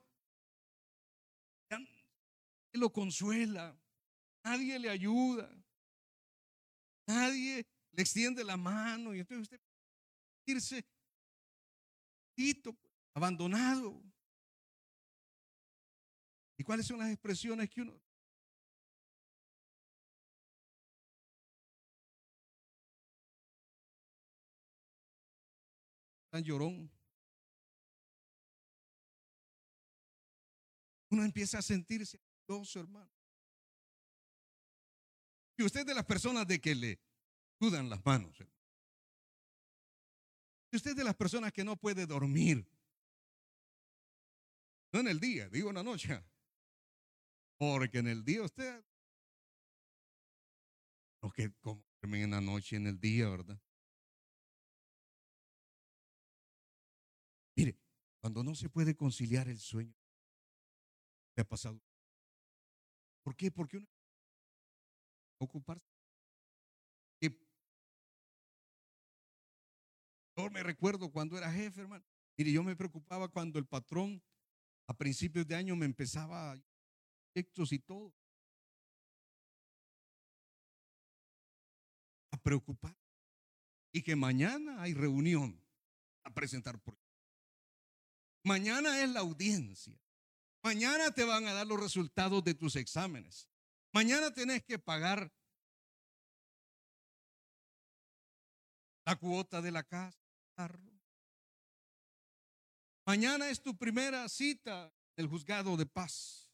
lo 2.74 2.91
consuela, 2.91 3.79
nadie 4.43 4.79
le 4.79 4.89
ayuda, 4.89 5.55
nadie 7.05 7.63
le 7.91 8.01
extiende 8.01 8.43
la 8.43 8.57
mano 8.57 9.13
y 9.13 9.19
entonces 9.19 9.43
usted 9.43 9.62
irse 10.48 10.83
abandonado. 13.13 14.09
¿Y 16.60 16.63
cuáles 16.66 16.86
son 16.86 17.00
las 17.00 17.10
expresiones 17.10 17.70
que 17.70 17.82
uno 17.82 17.98
tan 26.30 26.44
llorón. 26.44 26.92
Uno 31.12 31.24
empieza 31.24 31.60
a 31.60 31.62
sentirse 31.62 32.20
dos 32.46 32.75
hermano. 32.75 33.10
Y 35.58 35.63
usted 35.63 35.80
es 35.80 35.86
de 35.86 35.96
las 35.96 36.06
personas 36.06 36.46
de 36.46 36.60
que 36.60 36.75
le 36.75 37.00
sudan 37.58 37.89
las 37.89 38.06
manos. 38.06 38.38
Y 40.72 40.75
usted 40.75 40.92
es 40.92 40.98
de 40.98 41.06
las 41.06 41.16
personas 41.16 41.54
que 41.54 41.63
no 41.63 41.78
puede 41.78 42.06
dormir. 42.06 42.70
No 44.92 45.00
en 45.00 45.07
el 45.07 45.22
día, 45.22 45.48
digo 45.48 45.70
en 45.70 45.75
la 45.75 45.83
noche. 45.83 46.22
Porque 47.59 48.00
en 48.00 48.07
el 48.07 48.24
día 48.24 48.41
usted. 48.41 48.83
No 51.22 51.29
que 51.31 51.51
como 51.59 51.83
en 52.01 52.31
la 52.31 52.39
noche 52.39 52.77
en 52.77 52.87
el 52.87 53.00
día, 53.00 53.29
¿verdad? 53.29 53.59
Mire, 57.57 57.77
cuando 58.22 58.41
no 58.41 58.55
se 58.55 58.69
puede 58.69 58.95
conciliar 58.95 59.50
el 59.50 59.59
sueño, 59.59 59.93
¿qué 61.35 61.41
ha 61.41 61.45
pasado? 61.45 61.81
¿Por 63.22 63.35
qué? 63.35 63.51
Porque 63.51 63.77
uno 63.77 63.87
ocuparse. 65.39 65.85
Yo 70.37 70.50
me 70.50 70.63
recuerdo 70.63 71.11
cuando 71.11 71.37
era 71.37 71.51
jefe, 71.51 71.81
hermano. 71.81 72.05
Mire, 72.37 72.53
yo 72.53 72.63
me 72.63 72.74
preocupaba 72.74 73.27
cuando 73.27 73.59
el 73.59 73.65
patrón 73.65 74.24
a 74.87 74.93
principios 74.93 75.45
de 75.45 75.55
año 75.55 75.75
me 75.75 75.85
empezaba 75.85 76.57
proyectos 77.33 77.72
y 77.72 77.79
todo. 77.79 78.13
A 82.31 82.37
preocupar. 82.37 82.96
Y 83.92 84.03
que 84.03 84.15
mañana 84.15 84.81
hay 84.81 84.94
reunión 84.94 85.61
a 86.24 86.33
presentar. 86.33 86.79
Mañana 88.44 89.01
es 89.01 89.09
la 89.09 89.22
audiencia. 89.22 90.00
Mañana 90.63 91.11
te 91.11 91.24
van 91.24 91.48
a 91.48 91.53
dar 91.53 91.65
los 91.65 91.79
resultados 91.79 92.44
de 92.44 92.53
tus 92.53 92.75
exámenes. 92.75 93.50
Mañana 93.92 94.31
tenés 94.33 94.63
que 94.63 94.77
pagar 94.77 95.31
la 99.05 99.15
cuota 99.15 99.61
de 99.61 99.72
la 99.72 99.83
casa. 99.83 100.20
Mañana 103.05 103.50
es 103.50 103.61
tu 103.61 103.75
primera 103.75 104.29
cita 104.29 104.94
del 105.15 105.27
juzgado 105.27 105.75
de 105.77 105.85
paz. 105.87 106.49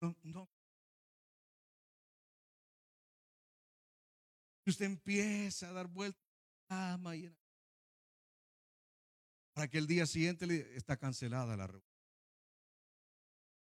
No, 0.00 0.16
no. 0.22 0.48
Usted 4.66 4.84
empieza 4.84 5.70
a 5.70 5.72
dar 5.72 5.88
vueltas 5.88 6.22
a 6.68 6.98
mañana 6.98 7.36
para 9.54 9.66
que 9.66 9.78
el 9.78 9.86
día 9.86 10.06
siguiente 10.06 10.46
le, 10.46 10.76
está 10.76 10.96
cancelada 10.96 11.56
la 11.56 11.66
reunión. 11.66 11.90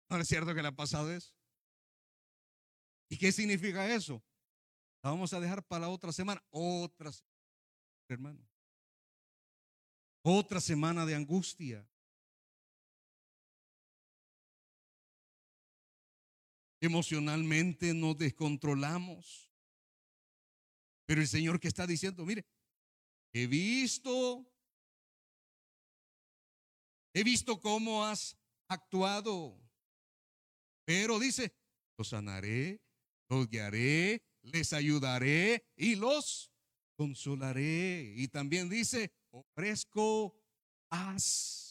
¿No 0.10 0.18
es 0.18 0.28
cierto 0.28 0.54
que 0.54 0.62
le 0.62 0.68
ha 0.68 0.76
pasado 0.76 1.12
eso? 1.12 1.34
¿Y 3.10 3.18
qué 3.18 3.32
significa 3.32 3.92
eso? 3.92 4.24
La 5.02 5.10
vamos 5.10 5.34
a 5.34 5.40
dejar 5.40 5.64
para 5.64 5.90
otra 5.90 6.12
semana. 6.12 6.44
Otra 6.52 7.12
semana, 7.12 7.34
hermano. 8.10 8.48
Otra 10.24 10.62
semana 10.62 11.06
de 11.06 11.16
angustia. 11.16 11.88
Emocionalmente 16.82 17.94
nos 17.94 18.18
descontrolamos. 18.18 19.50
Pero 21.06 21.22
el 21.22 21.28
Señor 21.28 21.60
que 21.60 21.68
está 21.68 21.88
diciendo, 21.88 22.26
mire, 22.26 22.46
he 23.34 23.48
visto 23.48 24.46
He 27.18 27.24
visto 27.24 27.60
cómo 27.60 28.06
has 28.06 28.38
actuado. 28.68 29.60
Pero 30.86 31.18
dice, 31.18 31.52
los 31.98 32.10
sanaré, 32.10 32.80
los 33.28 33.50
guiaré, 33.50 34.22
les 34.44 34.72
ayudaré 34.72 35.66
y 35.76 35.96
los 35.96 36.52
consolaré. 36.96 38.14
Y 38.16 38.28
también 38.28 38.70
dice, 38.70 39.12
ofrezco 39.32 40.40
paz. 40.88 41.67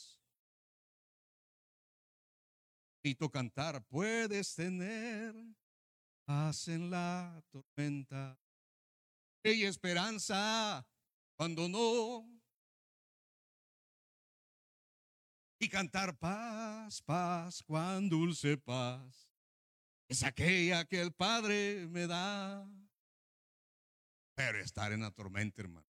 Necesito 3.06 3.30
cantar, 3.30 3.84
puedes 3.84 4.52
tener 4.56 5.32
paz 6.24 6.66
en 6.66 6.90
la 6.90 7.40
tormenta 7.52 8.36
y 9.44 9.62
esperanza 9.62 10.84
cuando 11.36 11.68
no 11.68 12.28
y 15.60 15.68
cantar 15.68 16.18
paz, 16.18 17.00
paz, 17.02 17.62
cuán 17.62 18.08
dulce 18.08 18.58
paz. 18.58 19.30
Es 20.08 20.24
aquella 20.24 20.84
que 20.84 21.00
el 21.00 21.12
Padre 21.12 21.86
me 21.88 22.08
da. 22.08 22.68
Pero 24.34 24.58
estar 24.58 24.90
en 24.90 25.02
la 25.02 25.12
tormenta, 25.12 25.62
hermano. 25.62 25.86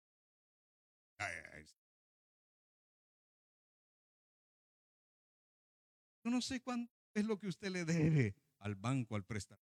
Yo 6.22 6.30
no 6.30 6.42
sé 6.42 6.60
cuánto 6.60 6.95
es 7.16 7.24
lo 7.24 7.38
que 7.38 7.48
usted 7.48 7.70
le 7.70 7.84
debe 7.84 8.34
al 8.58 8.74
banco, 8.74 9.16
al 9.16 9.24
prestamista. 9.24 9.66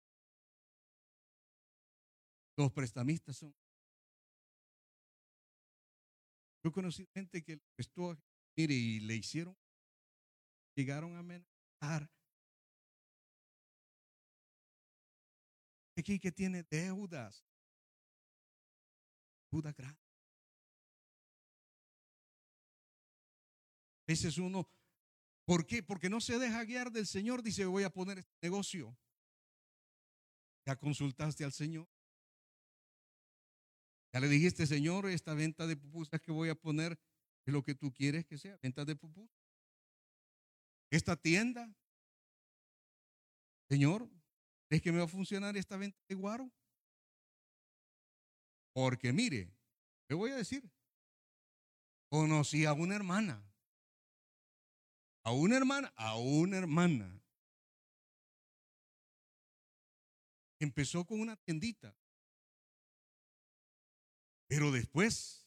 Los 2.57 2.71
prestamistas 2.73 3.38
son. 3.38 3.55
Yo 6.63 6.71
conocí 6.71 7.07
gente 7.13 7.43
que 7.43 7.60
prestó, 7.75 8.17
mire, 8.55 8.73
y 8.73 8.99
le 8.99 9.15
hicieron 9.15 9.55
llegaron 10.75 11.15
a 11.15 11.19
amenazar. 11.19 12.10
aquí 15.97 16.19
que 16.19 16.31
tiene 16.31 16.62
deudas. 16.63 17.43
Deuda 19.51 19.73
grande. 19.73 19.99
A 24.01 24.05
veces 24.05 24.38
uno, 24.38 24.69
¿por 25.47 25.65
qué? 25.65 25.81
Porque 25.81 26.10
no 26.10 26.19
se 26.19 26.38
deja 26.38 26.65
guiar 26.65 26.91
del 26.91 27.07
Señor, 27.07 27.41
dice, 27.41 27.65
voy 27.65 27.83
a 27.83 27.89
poner 27.89 28.19
este 28.19 28.36
negocio. 28.41 28.95
¿Ya 30.65 30.75
consultaste 30.75 31.45
al 31.45 31.53
Señor? 31.53 31.88
¿Ya 34.13 34.19
le 34.19 34.27
dijiste, 34.27 34.67
Señor, 34.67 35.07
esta 35.07 35.33
venta 35.33 35.65
de 35.65 35.77
pupusas 35.77 36.19
que 36.19 36.33
voy 36.33 36.49
a 36.49 36.55
poner 36.55 36.99
es 37.45 37.53
lo 37.53 37.63
que 37.63 37.75
tú 37.75 37.93
quieres 37.93 38.25
que 38.25 38.38
sea? 38.38 38.57
Venta 38.62 38.83
de 38.83 38.97
pupusas. 38.97 39.39
Esta 40.91 41.15
tienda, 41.15 41.73
Señor, 43.69 44.10
¿es 44.69 44.81
que 44.81 44.91
me 44.91 44.97
va 44.97 45.05
a 45.05 45.10
funcionar 45.10 45.55
esta 45.55 45.77
venta 45.77 45.97
de 46.10 46.15
guaro? 46.15 46.51
Porque 48.73 49.13
mire, 49.13 49.49
le 50.10 50.15
voy 50.15 50.31
a 50.31 50.36
decir, 50.36 50.69
conocí 52.10 52.65
a 52.65 52.73
una 52.73 52.95
hermana, 52.95 53.46
a 55.27 55.31
una 55.31 55.57
hermana, 55.57 55.91
a 55.97 56.15
una 56.15 56.57
hermana. 56.57 57.21
Empezó 60.57 61.03
con 61.03 61.19
una 61.19 61.35
tiendita, 61.35 61.93
pero 64.47 64.71
después 64.71 65.45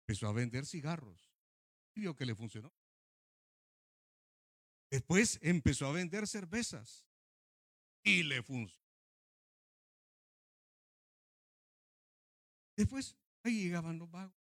empezó 0.00 0.26
a 0.26 0.32
vender 0.32 0.66
cigarros 0.66 1.32
y 1.94 2.00
vio 2.00 2.16
que 2.16 2.26
le 2.26 2.34
funcionó. 2.34 2.74
Después 4.90 5.38
empezó 5.42 5.86
a 5.86 5.92
vender 5.92 6.26
cervezas 6.26 7.06
y 8.02 8.24
le 8.24 8.42
funcionó. 8.42 8.84
Después 12.76 13.16
ahí 13.44 13.62
llegaban 13.62 13.96
los 13.96 14.10
vagos. 14.10 14.43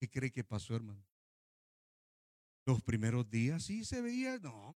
¿Qué 0.00 0.08
cree 0.08 0.32
que 0.32 0.42
pasó, 0.42 0.74
hermano? 0.74 1.06
Los 2.66 2.82
primeros 2.82 3.28
días 3.28 3.64
sí 3.64 3.84
se 3.84 4.00
veía, 4.00 4.38
no, 4.38 4.74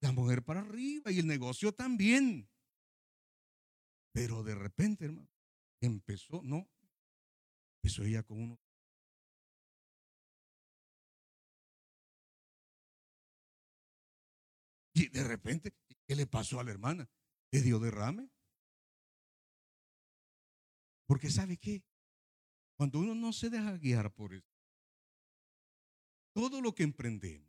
la 0.00 0.10
mujer 0.10 0.42
para 0.42 0.60
arriba 0.60 1.12
y 1.12 1.20
el 1.20 1.28
negocio 1.28 1.72
también. 1.72 2.50
Pero 4.12 4.42
de 4.42 4.56
repente, 4.56 5.04
hermano, 5.04 5.28
empezó, 5.80 6.42
no, 6.42 6.68
empezó 7.76 8.02
ella 8.02 8.24
con 8.24 8.42
uno. 8.42 8.58
Y 14.94 15.08
de 15.08 15.22
repente, 15.22 15.72
¿qué 16.04 16.16
le 16.16 16.26
pasó 16.26 16.58
a 16.58 16.64
la 16.64 16.72
hermana? 16.72 17.08
¿Le 17.52 17.62
dio 17.62 17.78
derrame? 17.78 18.28
Porque 21.06 21.30
¿sabe 21.30 21.56
qué? 21.58 21.84
Cuando 22.82 22.98
uno 22.98 23.14
no 23.14 23.32
se 23.32 23.48
deja 23.48 23.76
guiar 23.76 24.12
por 24.12 24.34
eso, 24.34 24.52
todo 26.34 26.60
lo 26.60 26.74
que 26.74 26.82
emprendemos, 26.82 27.48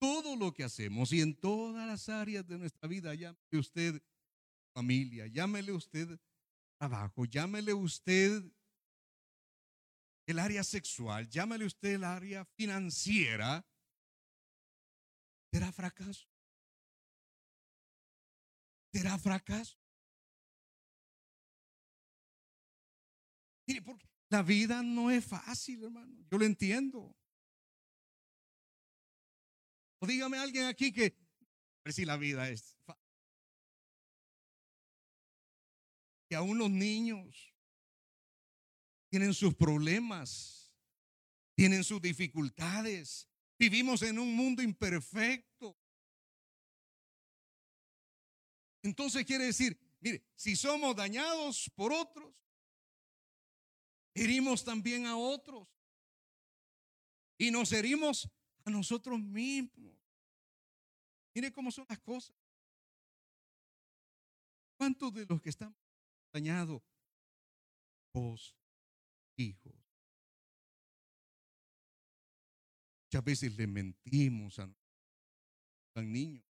todo 0.00 0.36
lo 0.36 0.54
que 0.54 0.64
hacemos 0.64 1.12
y 1.12 1.20
en 1.20 1.38
todas 1.38 1.86
las 1.86 2.08
áreas 2.08 2.46
de 2.46 2.56
nuestra 2.56 2.88
vida, 2.88 3.14
llámele 3.14 3.58
usted 3.58 4.02
familia, 4.72 5.26
llámele 5.26 5.70
usted 5.72 6.18
trabajo, 6.78 7.26
llámele 7.26 7.74
usted 7.74 8.42
el 10.24 10.38
área 10.38 10.64
sexual, 10.64 11.28
llámele 11.28 11.66
usted 11.66 11.96
el 11.96 12.04
área 12.04 12.46
financiera, 12.46 13.62
será 15.52 15.70
fracaso. 15.72 16.26
Será 18.94 19.18
fracaso. 19.18 19.76
Mire, 23.66 23.82
porque 23.82 24.08
la 24.30 24.42
vida 24.42 24.82
no 24.82 25.10
es 25.10 25.24
fácil, 25.24 25.84
hermano. 25.84 26.24
Yo 26.30 26.38
lo 26.38 26.44
entiendo. 26.44 27.16
O 30.00 30.06
dígame 30.06 30.38
alguien 30.38 30.66
aquí 30.66 30.92
que, 30.92 31.16
ver 31.84 31.92
si 31.92 32.04
la 32.04 32.16
vida 32.16 32.48
es 32.48 32.76
fácil. 32.84 33.02
Que 36.28 36.36
aún 36.36 36.58
los 36.58 36.70
niños 36.70 37.54
tienen 39.08 39.32
sus 39.32 39.54
problemas, 39.54 40.72
tienen 41.54 41.82
sus 41.82 42.00
dificultades. 42.00 43.28
Vivimos 43.58 44.02
en 44.02 44.18
un 44.18 44.36
mundo 44.36 44.62
imperfecto. 44.62 45.76
Entonces 48.82 49.24
quiere 49.24 49.46
decir, 49.46 49.76
mire, 50.00 50.22
si 50.36 50.54
somos 50.54 50.94
dañados 50.94 51.70
por 51.74 51.92
otros, 51.92 52.34
herimos 54.14 54.64
también 54.64 55.06
a 55.06 55.16
otros. 55.16 55.68
Y 57.38 57.50
nos 57.50 57.72
herimos 57.72 58.28
a 58.64 58.70
nosotros 58.70 59.18
mismos. 59.20 59.96
Mire 61.34 61.52
cómo 61.52 61.70
son 61.70 61.86
las 61.88 62.00
cosas. 62.00 62.34
¿Cuántos 64.76 65.12
de 65.14 65.26
los 65.26 65.40
que 65.40 65.50
están 65.50 65.74
dañados, 66.32 66.82
vos, 68.12 68.56
hijos, 69.36 69.74
muchas 73.04 73.24
veces 73.24 73.56
le 73.56 73.66
mentimos 73.66 74.58
a 74.58 74.68
los 75.94 76.04
niños? 76.04 76.44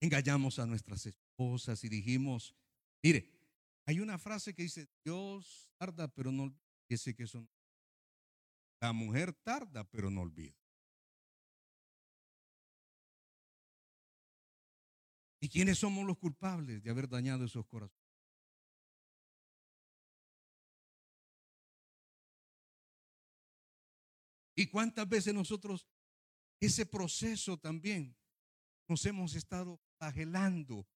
Engañamos 0.00 0.58
a 0.58 0.66
nuestras 0.66 1.06
esposas 1.06 1.82
y 1.82 1.88
dijimos, 1.88 2.54
mire, 3.02 3.33
hay 3.86 4.00
una 4.00 4.18
frase 4.18 4.54
que 4.54 4.62
dice, 4.62 4.88
Dios 5.04 5.70
tarda, 5.78 6.08
pero 6.08 6.32
no 6.32 6.44
olvida. 6.44 6.60
que 6.88 7.26
son. 7.26 7.48
La 8.80 8.92
mujer 8.92 9.32
tarda, 9.32 9.84
pero 9.84 10.10
no 10.10 10.22
olvida. 10.22 10.54
¿Y 15.40 15.48
quiénes 15.48 15.78
somos 15.78 16.06
los 16.06 16.16
culpables 16.16 16.82
de 16.82 16.90
haber 16.90 17.08
dañado 17.08 17.44
esos 17.44 17.66
corazones? 17.66 18.04
¿Y 24.56 24.66
cuántas 24.68 25.06
veces 25.08 25.34
nosotros 25.34 25.86
ese 26.60 26.86
proceso 26.86 27.58
también 27.58 28.16
nos 28.88 29.04
hemos 29.04 29.34
estado 29.34 29.80
flagelando 29.98 30.86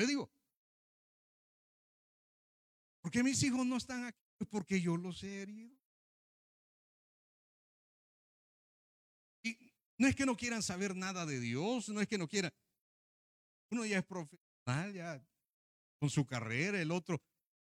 Le 0.00 0.06
digo, 0.06 0.32
¿por 3.02 3.10
qué 3.10 3.22
mis 3.22 3.42
hijos 3.42 3.66
no 3.66 3.76
están 3.76 4.06
aquí? 4.06 4.18
Pues 4.38 4.48
porque 4.48 4.80
yo 4.80 4.96
los 4.96 5.22
he 5.22 5.42
herido. 5.42 5.78
Y 9.42 9.74
no 9.98 10.08
es 10.08 10.16
que 10.16 10.24
no 10.24 10.38
quieran 10.38 10.62
saber 10.62 10.96
nada 10.96 11.26
de 11.26 11.38
Dios, 11.38 11.90
no 11.90 12.00
es 12.00 12.08
que 12.08 12.16
no 12.16 12.26
quieran. 12.28 12.50
Uno 13.70 13.84
ya 13.84 13.98
es 13.98 14.06
profesional, 14.06 14.94
ya 14.94 15.22
con 15.98 16.08
su 16.08 16.24
carrera, 16.24 16.80
el 16.80 16.92
otro 16.92 17.20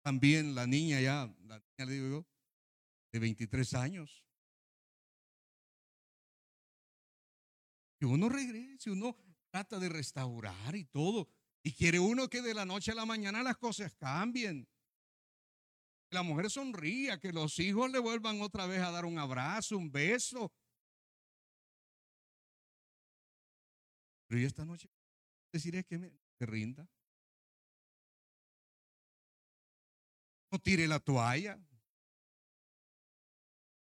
también, 0.04 0.54
la 0.54 0.64
niña 0.64 1.00
ya, 1.00 1.26
la 1.40 1.58
niña 1.58 1.90
le 1.90 1.92
digo 1.92 2.08
yo, 2.08 2.26
de 3.10 3.18
23 3.18 3.74
años. 3.74 4.24
Y 8.00 8.04
uno 8.04 8.28
regrese, 8.28 8.92
uno 8.92 9.16
trata 9.50 9.80
de 9.80 9.88
restaurar 9.88 10.76
y 10.76 10.84
todo. 10.84 11.28
Y 11.64 11.72
quiere 11.72 11.98
uno 12.00 12.28
que 12.28 12.42
de 12.42 12.54
la 12.54 12.64
noche 12.64 12.90
a 12.90 12.94
la 12.94 13.06
mañana 13.06 13.42
las 13.42 13.56
cosas 13.56 13.94
cambien. 13.94 14.66
Que 16.08 16.16
la 16.16 16.22
mujer 16.22 16.50
sonría, 16.50 17.20
que 17.20 17.32
los 17.32 17.58
hijos 17.60 17.90
le 17.90 18.00
vuelvan 18.00 18.40
otra 18.40 18.66
vez 18.66 18.80
a 18.80 18.90
dar 18.90 19.04
un 19.04 19.18
abrazo, 19.18 19.78
un 19.78 19.90
beso. 19.90 20.52
Pero 24.26 24.40
y 24.40 24.44
esta 24.44 24.64
noche 24.64 24.90
deciré 25.52 25.84
que 25.84 25.98
me 25.98 26.10
rinda. 26.40 26.88
No 30.50 30.58
tire 30.58 30.88
la 30.88 30.98
toalla. 30.98 31.56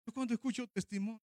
Yo 0.05 0.13
cuando 0.13 0.33
escucho 0.33 0.67
testimonio, 0.67 1.21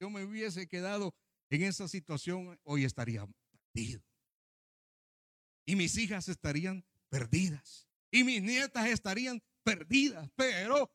yo 0.00 0.08
me 0.10 0.24
hubiese 0.24 0.66
quedado 0.66 1.14
en 1.50 1.62
esa 1.62 1.88
situación, 1.88 2.58
hoy 2.64 2.84
estaría 2.84 3.26
perdido 3.72 4.07
y 5.68 5.76
mis 5.76 5.98
hijas 5.98 6.26
estarían 6.28 6.82
perdidas 7.10 7.86
y 8.10 8.24
mis 8.24 8.42
nietas 8.42 8.88
estarían 8.88 9.42
perdidas, 9.62 10.30
pero 10.34 10.90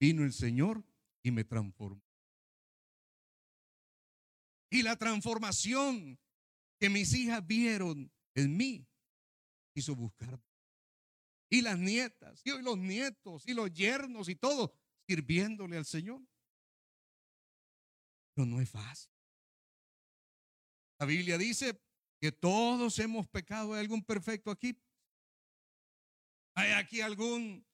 vino 0.00 0.24
el 0.24 0.32
Señor 0.32 0.82
y 1.22 1.30
me 1.30 1.44
transformó. 1.44 2.02
Y 4.70 4.82
la 4.82 4.96
transformación 4.96 6.18
que 6.80 6.88
mis 6.88 7.12
hijas 7.12 7.46
vieron 7.46 8.10
en 8.34 8.56
mí 8.56 8.88
hizo 9.74 9.94
buscar. 9.94 10.42
Y 11.50 11.60
las 11.60 11.78
nietas, 11.78 12.40
y 12.42 12.50
los 12.62 12.78
nietos, 12.78 13.46
y 13.46 13.52
los 13.52 13.70
yernos, 13.70 14.30
y 14.30 14.36
todo, 14.36 14.74
sirviéndole 15.06 15.76
al 15.76 15.84
Señor. 15.84 16.26
Pero 18.34 18.46
no 18.46 18.62
es 18.62 18.70
fácil. 18.70 19.12
La 20.98 21.04
Biblia 21.04 21.36
dice 21.36 21.85
que 22.20 22.32
todos 22.32 22.98
hemos 22.98 23.28
pecado. 23.28 23.74
¿Hay 23.74 23.80
algún 23.80 24.02
perfecto 24.02 24.50
aquí? 24.50 24.76
¿Hay 26.54 26.72
aquí 26.72 27.00
algún 27.00 27.64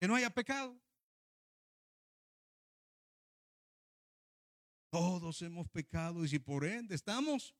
que 0.00 0.08
no 0.08 0.16
haya 0.16 0.30
pecado? 0.30 0.76
Todos 4.90 5.40
hemos 5.42 5.68
pecado 5.68 6.24
y 6.24 6.28
si 6.28 6.38
por 6.38 6.64
ende 6.64 6.94
estamos, 6.94 7.54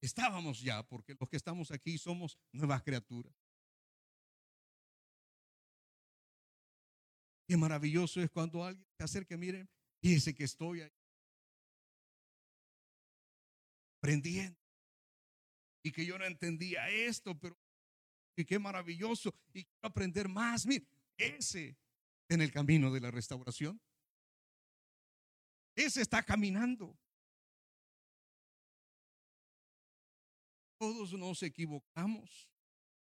estábamos 0.00 0.60
ya, 0.60 0.82
porque 0.82 1.14
los 1.18 1.28
que 1.28 1.36
estamos 1.36 1.70
aquí 1.72 1.98
somos 1.98 2.38
nuevas 2.52 2.82
criaturas. 2.82 3.34
Qué 7.46 7.56
maravilloso 7.56 8.22
es 8.22 8.30
cuando 8.30 8.64
alguien 8.64 8.86
se 8.96 9.02
acerca, 9.02 9.36
miren, 9.36 9.68
fíjese 10.00 10.32
que 10.32 10.44
estoy 10.44 10.82
ahí. 10.82 10.99
Aprendiendo. 14.00 14.58
Y 15.82 15.92
que 15.92 16.04
yo 16.04 16.18
no 16.18 16.24
entendía 16.24 16.88
esto, 16.88 17.38
pero 17.38 17.56
y 18.36 18.44
qué 18.44 18.58
maravilloso. 18.58 19.34
Y 19.52 19.64
quiero 19.64 19.88
aprender 19.88 20.28
más. 20.28 20.66
Mire, 20.66 20.86
ese 21.16 21.76
en 22.28 22.40
el 22.40 22.50
camino 22.50 22.90
de 22.90 23.00
la 23.00 23.10
restauración. 23.10 23.80
Ese 25.76 26.00
está 26.00 26.22
caminando. 26.22 26.98
Todos 30.78 31.12
nos 31.12 31.42
equivocamos. 31.42 32.48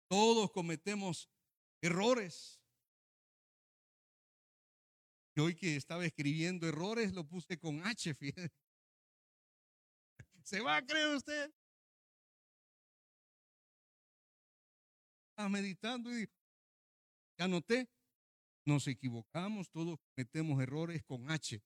Todos 0.09 0.51
cometemos 0.51 1.31
errores. 1.81 2.61
Y 5.35 5.41
hoy 5.41 5.55
que 5.55 5.77
estaba 5.77 6.05
escribiendo 6.05 6.69
errores, 6.69 7.15
lo 7.15 7.27
puse 7.27 7.59
con 7.59 7.87
H, 7.87 8.13
fíjate. 8.15 8.53
¿Se 10.45 10.61
va 10.61 10.77
a 10.77 10.87
creer 10.87 11.15
usted? 11.17 11.53
Estaba 15.31 15.49
meditando 15.49 16.11
y 16.19 16.29
anoté. 17.39 17.89
Nos 18.65 18.87
equivocamos, 18.87 19.71
todos 19.71 19.99
cometemos 19.99 20.63
errores 20.63 21.03
con 21.05 21.31
H. 21.31 21.61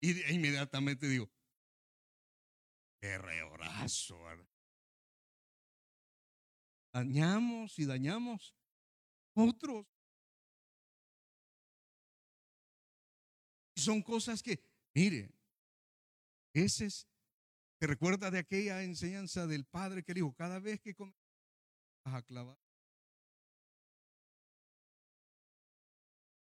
Y 0.00 0.34
inmediatamente 0.34 1.08
digo, 1.08 1.30
qué. 3.00 3.18
Dañamos 6.92 7.78
y 7.78 7.86
dañamos 7.86 8.54
otros. 9.34 9.86
son 13.82 14.02
cosas 14.02 14.42
que, 14.42 14.62
mire, 14.94 15.30
ese 16.54 16.86
es, 16.86 17.08
te 17.82 17.88
recuerda 17.88 18.30
de 18.30 18.38
aquella 18.38 18.84
enseñanza 18.84 19.48
del 19.48 19.64
padre 19.64 20.04
que 20.04 20.14
dijo, 20.14 20.32
cada 20.34 20.60
vez 20.60 20.80
que 20.80 20.94
comes, 20.94 21.16
vas 22.04 22.14
a 22.14 22.22
clavar. 22.22 22.56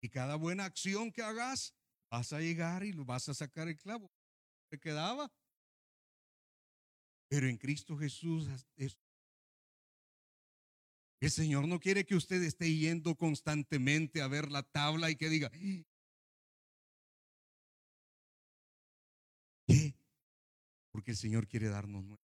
Y 0.00 0.08
cada 0.08 0.36
buena 0.36 0.64
acción 0.64 1.12
que 1.12 1.20
hagas, 1.20 1.74
vas 2.10 2.32
a 2.32 2.40
llegar 2.40 2.82
y 2.82 2.94
lo 2.94 3.04
vas 3.04 3.28
a 3.28 3.34
sacar 3.34 3.68
el 3.68 3.76
clavo. 3.76 4.10
Te 4.70 4.78
quedaba. 4.78 5.30
Pero 7.28 7.46
en 7.46 7.58
Cristo 7.58 7.98
Jesús 7.98 8.48
el 11.20 11.30
Señor 11.30 11.68
no 11.68 11.78
quiere 11.78 12.06
que 12.06 12.16
usted 12.16 12.42
esté 12.42 12.74
yendo 12.74 13.14
constantemente 13.16 14.22
a 14.22 14.28
ver 14.28 14.50
la 14.50 14.62
tabla 14.62 15.10
y 15.10 15.16
que 15.16 15.28
diga, 15.28 15.50
Porque 20.98 21.12
el 21.12 21.16
Señor 21.16 21.46
quiere 21.46 21.68
darnos 21.68 22.02
nuevo. 22.02 22.20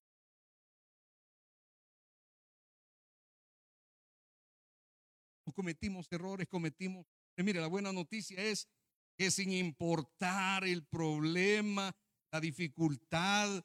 Cometimos 5.55 6.11
errores, 6.11 6.49
cometimos. 6.49 7.07
Mire, 7.37 7.61
la 7.61 7.69
buena 7.69 7.93
noticia 7.93 8.43
es 8.43 8.69
que 9.17 9.31
sin 9.31 9.53
importar 9.53 10.65
el 10.65 10.85
problema, 10.85 11.97
la 12.33 12.41
dificultad 12.41 13.65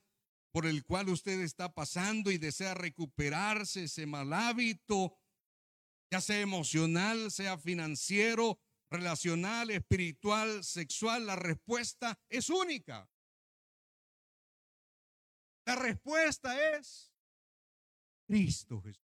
por 0.52 0.68
el 0.68 0.86
cual 0.86 1.10
usted 1.10 1.40
está 1.40 1.74
pasando 1.74 2.30
y 2.30 2.38
desea 2.38 2.76
recuperarse 2.76 3.86
ese 3.86 4.06
mal 4.06 4.32
hábito, 4.32 5.18
ya 6.12 6.22
sea 6.22 6.40
emocional, 6.40 7.32
sea 7.32 7.58
financiero, 7.58 8.60
relacional, 8.92 9.72
espiritual, 9.72 10.64
sexual, 10.64 11.26
la 11.26 11.36
respuesta 11.36 12.16
es 12.30 12.52
única. 12.52 13.10
La 15.70 15.76
respuesta 15.76 16.78
es 16.80 17.14
Cristo 18.26 18.82
Jesús. 18.82 19.06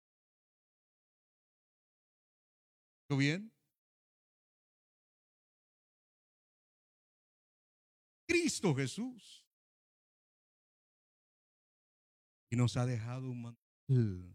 ¿Todo 3.09 3.17
bien? 3.17 3.51
Cristo 8.25 8.73
Jesús. 8.73 9.45
Y 12.49 12.55
nos 12.55 12.77
ha 12.77 12.85
dejado 12.85 13.29
un 13.29 13.41
mantel. 13.41 14.33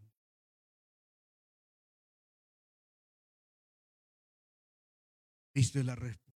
Cristo 5.54 5.78
es 5.78 5.86
la 5.86 5.96
respuesta. 5.96 6.30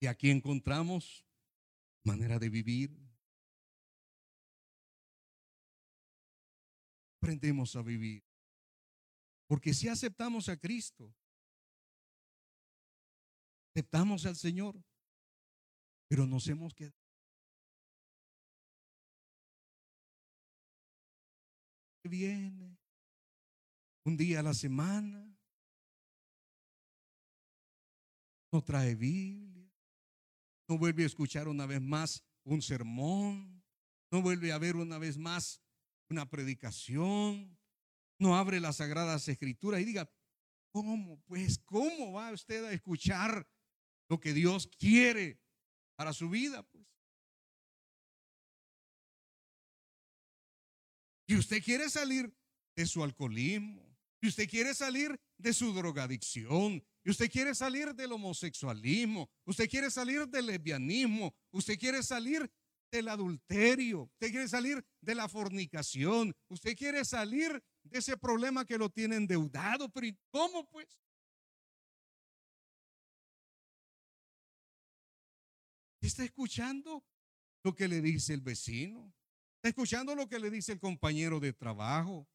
Y 0.00 0.08
aquí 0.08 0.28
encontramos 0.28 1.24
manera 2.02 2.40
de 2.40 2.48
vivir, 2.48 3.07
aprendemos 7.18 7.74
a 7.76 7.82
vivir. 7.82 8.22
Porque 9.48 9.74
si 9.74 9.88
aceptamos 9.88 10.48
a 10.48 10.56
Cristo, 10.56 11.14
aceptamos 13.74 14.24
al 14.26 14.36
Señor, 14.36 14.80
pero 16.08 16.26
nos 16.26 16.46
hemos 16.48 16.74
quedado. 16.74 16.94
Viene 22.04 22.78
un 24.06 24.16
día 24.16 24.40
a 24.40 24.42
la 24.42 24.54
semana, 24.54 25.36
no 28.50 28.62
trae 28.62 28.94
Biblia, 28.94 29.70
no 30.68 30.78
vuelve 30.78 31.02
a 31.02 31.06
escuchar 31.06 31.48
una 31.48 31.66
vez 31.66 31.82
más 31.82 32.24
un 32.44 32.62
sermón, 32.62 33.62
no 34.10 34.22
vuelve 34.22 34.52
a 34.52 34.58
ver 34.58 34.76
una 34.76 34.96
vez 34.96 35.18
más 35.18 35.60
una 36.10 36.28
predicación, 36.28 37.58
no 38.18 38.36
abre 38.36 38.60
las 38.60 38.76
sagradas 38.76 39.28
escrituras 39.28 39.80
y 39.80 39.84
diga, 39.84 40.10
¿cómo? 40.72 41.20
Pues, 41.26 41.58
¿cómo 41.58 42.12
va 42.12 42.32
usted 42.32 42.64
a 42.64 42.72
escuchar 42.72 43.48
lo 44.08 44.18
que 44.18 44.32
Dios 44.32 44.68
quiere 44.78 45.40
para 45.96 46.12
su 46.12 46.28
vida? 46.28 46.62
Pues. 46.62 46.86
Y 51.26 51.36
usted 51.36 51.62
quiere 51.62 51.90
salir 51.90 52.34
de 52.74 52.86
su 52.86 53.04
alcoholismo, 53.04 53.88
y 54.20 54.28
usted 54.28 54.48
quiere 54.48 54.74
salir 54.74 55.20
de 55.36 55.52
su 55.52 55.72
drogadicción, 55.72 56.82
usted 57.10 57.30
quiere 57.30 57.54
salir 57.54 57.94
del 57.94 58.12
homosexualismo, 58.12 59.30
usted 59.44 59.68
quiere 59.68 59.90
salir 59.90 60.26
del 60.28 60.46
lesbianismo, 60.46 61.34
usted 61.50 61.78
quiere 61.78 62.02
salir 62.02 62.50
del 62.90 63.08
adulterio, 63.08 64.02
usted 64.02 64.30
quiere 64.30 64.48
salir 64.48 64.84
de 65.00 65.14
la 65.14 65.28
fornicación, 65.28 66.34
usted 66.48 66.76
quiere 66.76 67.04
salir 67.04 67.62
de 67.82 67.98
ese 67.98 68.16
problema 68.16 68.64
que 68.64 68.78
lo 68.78 68.90
tiene 68.90 69.16
endeudado, 69.16 69.88
pero 69.90 70.06
¿cómo 70.30 70.68
pues? 70.68 70.86
¿Está 76.00 76.24
escuchando 76.24 77.04
lo 77.64 77.74
que 77.74 77.88
le 77.88 78.00
dice 78.00 78.32
el 78.32 78.40
vecino? 78.40 79.12
¿Está 79.56 79.68
escuchando 79.68 80.14
lo 80.14 80.28
que 80.28 80.38
le 80.38 80.50
dice 80.50 80.72
el 80.72 80.80
compañero 80.80 81.40
de 81.40 81.52
trabajo? 81.52 82.28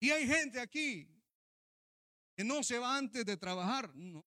Y 0.00 0.10
hay 0.10 0.26
gente 0.26 0.60
aquí 0.60 1.08
que 2.36 2.44
no 2.44 2.62
se 2.62 2.78
va 2.78 2.96
antes 2.96 3.24
de 3.24 3.36
trabajar, 3.36 3.94
no, 3.94 4.24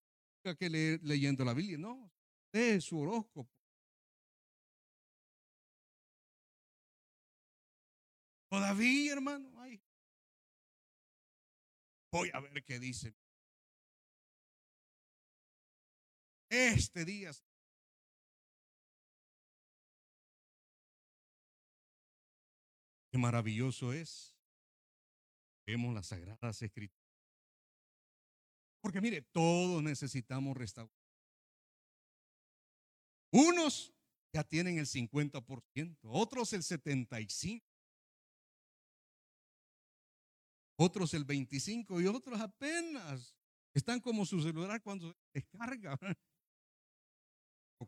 que 0.54 0.70
leer, 0.70 1.00
leyendo 1.04 1.44
la 1.44 1.54
Biblia, 1.54 1.78
no, 1.78 2.12
es 2.52 2.86
su 2.86 3.00
horóscopo. 3.00 3.55
Todavía, 8.56 9.12
hermano, 9.12 9.52
voy 12.10 12.32
a 12.34 12.40
ver 12.40 12.64
qué 12.64 12.80
dice. 12.80 13.14
Este 16.50 17.04
día. 17.04 17.32
Qué 23.12 23.18
maravilloso 23.18 23.92
es 23.92 24.34
Vemos 25.68 25.94
las 25.94 26.08
sagradas 26.08 26.62
escrituras. 26.62 27.12
Porque 28.80 29.02
mire, 29.02 29.22
todos 29.34 29.84
necesitamos 29.84 30.56
restaurar. 30.56 30.96
Unos 33.34 33.94
ya 34.32 34.46
tienen 34.46 34.78
el 34.78 34.86
50%, 34.86 35.98
otros 36.04 36.54
el 36.54 36.62
75%, 36.62 37.75
otros 40.78 41.14
el 41.14 41.26
25% 41.26 42.04
y 42.04 42.08
otros 42.08 42.40
apenas 42.40 43.36
están 43.74 44.00
como 44.00 44.26
su 44.26 44.42
celular 44.42 44.82
cuando 44.82 45.16
descarga. 45.34 46.00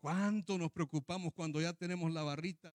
¿Cuánto 0.01 0.57
nos 0.57 0.71
preocupamos 0.71 1.33
cuando 1.33 1.61
ya 1.61 1.73
tenemos 1.73 2.11
la 2.11 2.23
barrita 2.23 2.73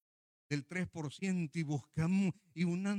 del 0.48 0.66
3% 0.66 1.50
y 1.54 1.62
buscamos 1.62 2.34
y 2.54 2.64
una 2.64 2.96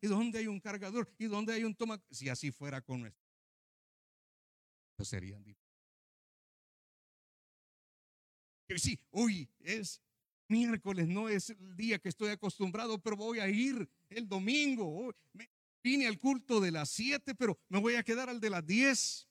y 0.00 0.06
dónde 0.06 0.38
hay 0.38 0.46
un 0.46 0.60
cargador 0.60 1.12
y 1.18 1.26
dónde 1.26 1.52
hay 1.52 1.64
un 1.64 1.74
toma 1.74 2.02
si 2.10 2.28
así 2.28 2.50
fuera 2.50 2.80
con 2.80 3.00
nuestro 3.00 3.28
serían 5.04 5.42
diferentes. 5.44 5.68
Sí, 8.76 9.00
hoy 9.10 9.48
es 9.60 10.02
miércoles, 10.48 11.08
no 11.08 11.28
es 11.28 11.50
el 11.50 11.76
día 11.76 11.98
que 11.98 12.08
estoy 12.08 12.30
acostumbrado, 12.30 12.98
pero 12.98 13.16
voy 13.16 13.38
a 13.38 13.48
ir 13.48 13.88
el 14.10 14.28
domingo. 14.28 15.14
vine 15.82 16.06
al 16.06 16.18
culto 16.18 16.60
de 16.60 16.70
las 16.70 16.90
7, 16.90 17.34
pero 17.34 17.58
me 17.68 17.80
voy 17.80 17.94
a 17.94 18.02
quedar 18.02 18.28
al 18.28 18.40
de 18.40 18.50
las 18.50 18.66
10. 18.66 19.28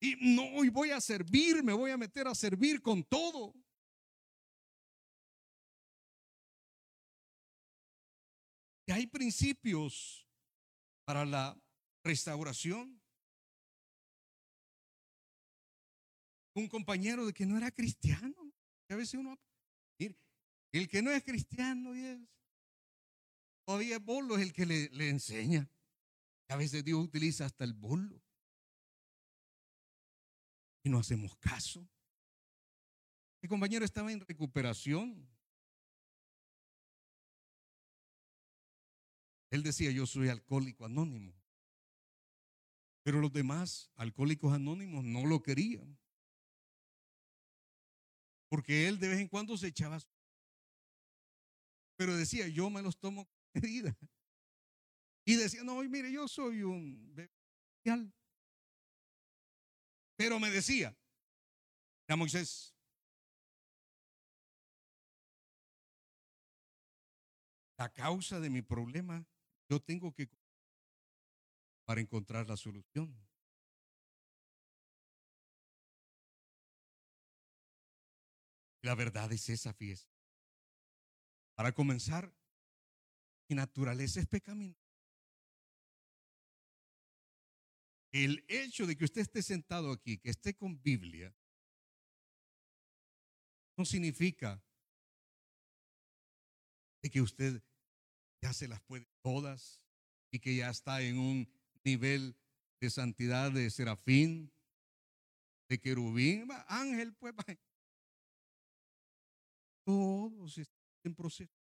Y 0.00 0.16
no, 0.34 0.62
y 0.62 0.68
voy 0.68 0.90
a 0.90 1.00
servir, 1.00 1.62
me 1.62 1.72
voy 1.72 1.90
a 1.90 1.96
meter 1.96 2.28
a 2.28 2.34
servir 2.34 2.82
con 2.82 3.02
todo. 3.02 3.54
Y 8.86 8.92
hay 8.92 9.06
principios 9.06 10.24
para 11.04 11.24
la 11.24 11.58
restauración. 12.04 13.02
Un 16.54 16.68
compañero 16.68 17.26
de 17.26 17.32
que 17.32 17.44
no 17.44 17.56
era 17.56 17.70
cristiano. 17.70 18.52
a 18.88 18.94
veces 18.94 19.14
uno, 19.14 19.36
el 20.72 20.88
que 20.88 21.02
no 21.02 21.10
es 21.10 21.24
cristiano 21.24 21.94
es, 21.94 22.20
todavía 23.66 23.96
el 23.96 24.02
bolo 24.02 24.36
es 24.36 24.42
el 24.42 24.52
que 24.52 24.64
le, 24.64 25.08
enseña. 25.08 25.68
A 26.48 26.56
veces 26.56 26.84
Dios 26.84 27.02
utiliza 27.02 27.44
hasta 27.44 27.64
el 27.64 27.74
bolo 27.74 28.22
y 30.84 30.88
no 30.88 31.00
hacemos 31.00 31.36
caso. 31.36 31.86
Mi 33.42 33.48
compañero 33.48 33.84
estaba 33.84 34.12
en 34.12 34.20
recuperación. 34.20 35.28
Él 39.50 39.64
decía, 39.64 39.90
yo 39.90 40.06
soy 40.06 40.28
alcohólico 40.28 40.84
anónimo. 40.84 41.34
Pero 43.02 43.20
los 43.20 43.32
demás 43.32 43.90
alcohólicos 43.96 44.52
anónimos 44.52 45.04
no 45.04 45.26
lo 45.26 45.42
querían. 45.42 45.98
Porque 48.48 48.86
él 48.86 49.00
de 49.00 49.08
vez 49.08 49.20
en 49.20 49.28
cuando 49.28 49.56
se 49.56 49.68
echaba. 49.68 49.98
Pero 51.96 52.16
decía, 52.16 52.46
yo 52.46 52.70
me 52.70 52.82
los 52.82 52.96
tomo 52.98 53.28
Y 55.28 55.34
decía, 55.34 55.64
no, 55.64 55.82
mire, 55.82 56.12
yo 56.12 56.28
soy 56.28 56.62
un 56.62 57.14
pero 60.16 60.40
me 60.40 60.50
decía, 60.50 60.96
a 62.08 62.16
Moisés, 62.16 62.74
la 67.78 67.92
causa 67.92 68.40
de 68.40 68.50
mi 68.50 68.62
problema, 68.62 69.24
yo 69.68 69.80
tengo 69.80 70.12
que 70.12 70.28
para 71.84 72.00
encontrar 72.00 72.48
la 72.48 72.56
solución. 72.56 73.14
La 78.82 78.94
verdad 78.94 79.32
es 79.32 79.48
esa 79.48 79.72
fiesta. 79.72 80.12
Para 81.54 81.72
comenzar, 81.72 82.35
mi 83.48 83.56
naturaleza 83.56 84.20
es 84.20 84.26
pecaminosa. 84.26 84.86
el 88.24 88.44
hecho 88.48 88.86
de 88.86 88.96
que 88.96 89.04
usted 89.04 89.20
esté 89.20 89.42
sentado 89.42 89.92
aquí, 89.92 90.16
que 90.16 90.30
esté 90.30 90.54
con 90.54 90.80
Biblia, 90.82 91.34
no 93.76 93.84
significa 93.84 94.62
que 97.10 97.20
usted 97.20 97.62
ya 98.42 98.52
se 98.52 98.68
las 98.68 98.80
puede 98.82 99.06
todas 99.22 99.80
y 100.32 100.40
que 100.40 100.56
ya 100.56 100.70
está 100.70 101.02
en 101.02 101.18
un 101.18 101.48
nivel 101.84 102.36
de 102.80 102.90
santidad 102.90 103.52
de 103.52 103.70
serafín, 103.70 104.52
de 105.68 105.78
querubín, 105.80 106.48
ángel, 106.66 107.14
pues. 107.14 107.34
Todos 109.84 110.58
están 110.58 110.82
en 111.04 111.14
proceso. 111.14 111.65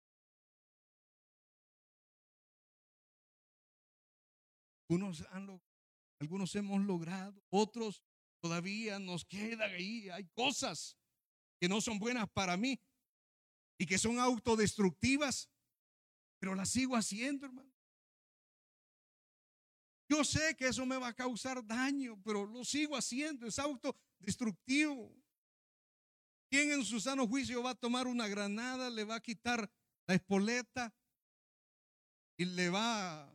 Unos 4.88 5.26
han 5.32 5.48
logrado 5.48 5.76
algunos 6.19 6.56
hemos 6.56 6.82
logrado, 6.82 7.43
otros 7.50 8.02
todavía 8.41 9.00
nos 9.00 9.26
quedan 9.26 9.71
ahí. 9.71 10.10
Hay 10.10 10.26
cosas 10.30 10.98
que 11.60 11.67
no 11.67 11.82
son 11.82 12.00
buenas 12.00 12.30
para 12.30 12.58
mí 12.58 12.80
y 13.78 13.86
que 13.86 13.98
son 13.98 14.19
autodestructivas, 14.19 15.50
pero 16.39 16.56
las 16.56 16.69
sigo 16.69 16.95
haciendo, 16.95 17.48
hermano. 17.48 17.71
Yo 20.08 20.24
sé 20.24 20.56
que 20.56 20.67
eso 20.67 20.86
me 20.86 20.98
va 20.98 21.10
a 21.10 21.15
causar 21.15 21.65
daño, 21.65 22.21
pero 22.24 22.45
lo 22.45 22.63
sigo 22.63 22.95
haciendo, 22.95 23.48
es 23.48 23.58
autodestructivo. 23.60 25.12
¿Quién 26.50 26.71
en 26.71 26.86
su 26.86 27.00
sano 27.00 27.28
juicio 27.28 27.63
va 27.63 27.71
a 27.71 27.76
tomar 27.76 28.06
una 28.06 28.28
granada, 28.28 28.89
le 28.89 29.04
va 29.04 29.15
a 29.15 29.21
quitar 29.21 29.69
la 30.08 30.13
espoleta 30.13 30.93
y 32.38 32.45
le 32.45 32.69
va 32.69 33.35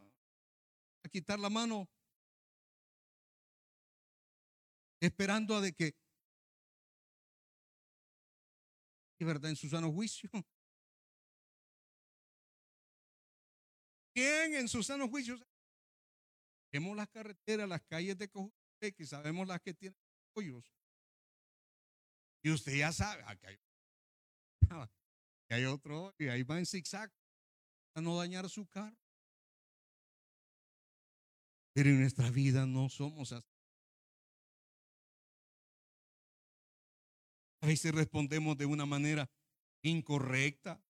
a 1.02 1.08
quitar 1.08 1.38
la 1.38 1.50
mano 1.50 1.88
esperando 5.00 5.56
a 5.56 5.60
de 5.60 5.72
que, 5.72 5.94
y 9.18 9.24
verdad, 9.24 9.50
en 9.50 9.56
su 9.56 9.68
sano 9.68 9.92
juicio. 9.92 10.30
¿Quién 14.14 14.54
en 14.54 14.68
su 14.68 14.82
sano 14.82 15.08
juicio? 15.08 15.38
Vemos 16.72 16.96
las 16.96 17.08
carreteras, 17.08 17.68
las 17.68 17.82
calles 17.82 18.16
de 18.16 18.28
Cojute, 18.28 18.92
que 18.94 19.06
sabemos 19.06 19.46
las 19.46 19.60
que 19.60 19.74
tienen 19.74 19.98
hoyos. 20.34 20.72
Y 22.42 22.50
usted 22.50 22.76
ya 22.76 22.92
sabe, 22.92 23.22
aquí 23.26 23.46
hay, 23.46 23.58
que 25.48 25.54
hay 25.54 25.64
otro, 25.64 26.14
y 26.18 26.28
ahí 26.28 26.42
va 26.42 26.58
en 26.58 26.66
zigzag 26.66 27.12
para 27.92 28.04
no 28.04 28.16
dañar 28.16 28.48
su 28.48 28.66
carro. 28.66 28.96
En 31.86 32.00
nuestra 32.00 32.30
vida 32.30 32.66
no 32.66 32.90
somos 32.90 33.32
así. 33.32 33.48
A 37.62 37.66
veces 37.66 37.94
respondemos 37.94 38.56
de 38.58 38.66
una 38.66 38.84
manera 38.84 39.30
incorrecta. 39.82 40.82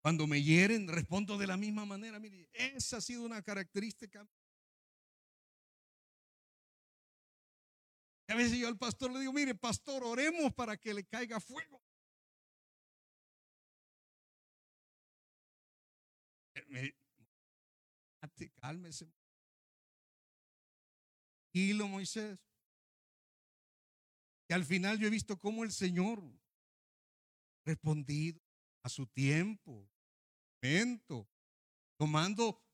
Cuando 0.00 0.26
me 0.26 0.42
hieren, 0.42 0.88
respondo 0.88 1.36
de 1.36 1.46
la 1.46 1.56
misma 1.58 1.84
manera. 1.84 2.18
Mire, 2.18 2.48
esa 2.52 2.98
ha 2.98 3.00
sido 3.00 3.24
una 3.24 3.42
característica. 3.42 4.26
a 8.28 8.34
veces 8.34 8.58
yo 8.58 8.68
al 8.68 8.76
pastor 8.76 9.10
le 9.10 9.20
digo, 9.20 9.32
mire, 9.32 9.54
pastor, 9.54 10.04
oremos 10.04 10.52
para 10.54 10.76
que 10.76 10.92
le 10.92 11.04
caiga 11.04 11.40
fuego. 11.40 11.82
Me, 16.68 16.94
cálmese. 18.46 19.12
lo 21.74 21.88
Moisés. 21.88 22.38
Y 24.48 24.54
al 24.54 24.64
final 24.64 24.98
yo 24.98 25.06
he 25.06 25.10
visto 25.10 25.38
cómo 25.38 25.64
el 25.64 25.72
Señor 25.72 26.22
respondido 27.64 28.40
a 28.82 28.88
su 28.88 29.06
tiempo, 29.06 29.90
momento, 30.62 31.28
tomando 31.98 32.64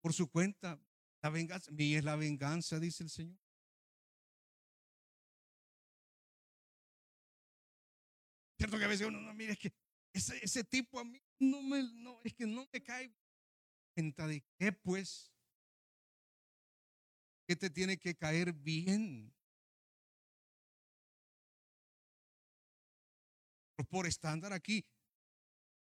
por 0.00 0.12
su 0.12 0.30
cuenta 0.30 0.80
la 1.22 1.30
venganza. 1.30 1.70
Mi 1.72 1.94
es 1.94 2.04
la 2.04 2.14
venganza, 2.14 2.78
dice 2.78 3.02
el 3.02 3.10
Señor. 3.10 3.38
Cierto 8.58 8.78
que 8.78 8.84
a 8.84 8.88
veces 8.88 9.06
uno 9.06 9.20
no, 9.20 9.34
mire, 9.34 9.52
es 9.52 9.58
que 9.58 9.72
ese, 10.12 10.42
ese 10.42 10.64
tipo 10.64 10.98
a 10.98 11.04
mí 11.04 11.20
no 11.40 11.62
me, 11.62 11.82
no, 11.82 12.20
es 12.22 12.34
que 12.34 12.46
no 12.46 12.66
me 12.72 12.82
cae 12.82 13.12
cuenta 13.96 14.26
de 14.26 14.44
qué 14.58 14.72
pues, 14.72 15.32
que 17.48 17.56
te 17.56 17.70
tiene 17.70 17.96
que 17.96 18.14
caer 18.14 18.52
bien. 18.52 19.32
por 23.90 24.06
estándar 24.06 24.52
aquí, 24.52 24.84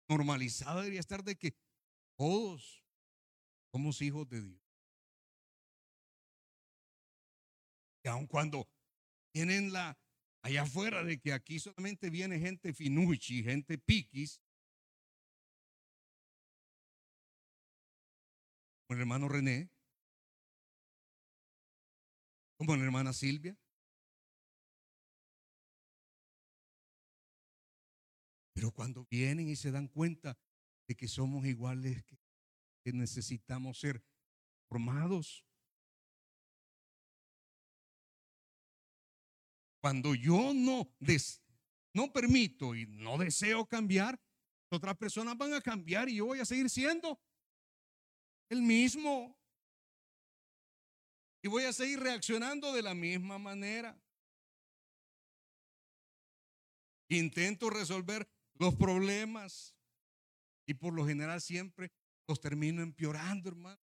normalizada 0.09 0.81
debería 0.81 0.99
estar 0.99 1.23
de 1.23 1.37
que 1.37 1.55
todos 2.17 2.83
somos 3.71 4.01
hijos 4.01 4.27
de 4.27 4.41
Dios. 4.41 4.61
Y 8.03 8.09
aun 8.09 8.27
cuando 8.27 8.67
tienen 9.31 9.71
la 9.71 9.97
allá 10.41 10.63
afuera 10.63 11.03
de 11.03 11.19
que 11.21 11.31
aquí 11.31 11.59
solamente 11.59 12.09
viene 12.09 12.39
gente 12.39 12.73
finucci, 12.73 13.43
gente 13.43 13.77
piquis, 13.77 14.41
hermano 18.99 19.27
René, 19.27 19.69
como 22.57 22.75
la 22.75 22.83
hermana 22.83 23.13
Silvia. 23.13 23.57
Pero 28.53 28.71
cuando 28.71 29.05
vienen 29.09 29.49
y 29.49 29.55
se 29.55 29.71
dan 29.71 29.87
cuenta 29.87 30.37
de 30.87 30.95
que 30.95 31.07
somos 31.07 31.45
iguales, 31.45 32.03
que 32.83 32.93
necesitamos 32.93 33.79
ser 33.79 34.03
formados, 34.69 35.45
Cuando 39.83 40.15
yo 40.15 40.53
no, 40.53 40.95
no 41.93 42.13
permito 42.13 42.73
y 42.73 42.85
no 42.85 43.17
deseo 43.17 43.65
cambiar, 43.65 44.17
otras 44.69 44.95
personas 44.95 45.37
van 45.37 45.53
a 45.53 45.59
cambiar 45.59 46.07
y 46.07 46.15
yo 46.15 46.27
voy 46.27 46.39
a 46.39 46.45
seguir 46.45 46.69
siendo 46.69 47.19
el 48.53 48.61
mismo. 48.61 49.35
Y 51.41 51.49
voy 51.49 51.63
a 51.65 51.73
seguir 51.73 51.99
reaccionando 51.99 52.71
de 52.71 52.81
la 52.81 52.93
misma 52.93 53.37
manera. 53.37 53.99
Intento 57.09 57.69
resolver 57.69 58.27
los 58.53 58.75
problemas 58.75 59.75
y 60.65 60.73
por 60.73 60.93
lo 60.93 61.05
general 61.05 61.41
siempre 61.41 61.91
los 62.27 62.39
termino 62.39 62.81
empeorando, 62.81 63.49
hermano. 63.49 63.81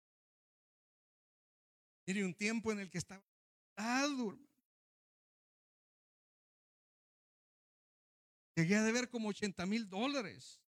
Mire, 2.07 2.25
un 2.25 2.35
tiempo 2.35 2.71
en 2.71 2.81
el 2.81 2.91
que 2.91 2.99
estaba 2.99 3.25
hermano. 3.75 4.39
Llegué 8.55 8.77
a 8.77 8.83
deber 8.83 9.09
como 9.09 9.29
80 9.29 9.65
mil 9.67 9.89
dólares. 9.89 10.61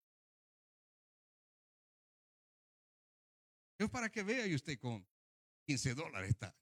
Es 3.79 3.89
para 3.89 4.11
que 4.11 4.25
vea 4.25 4.47
y 4.47 4.55
usted 4.55 4.79
con 4.79 5.07
15 5.67 5.95
dólares 5.95 6.31
está. 6.31 6.55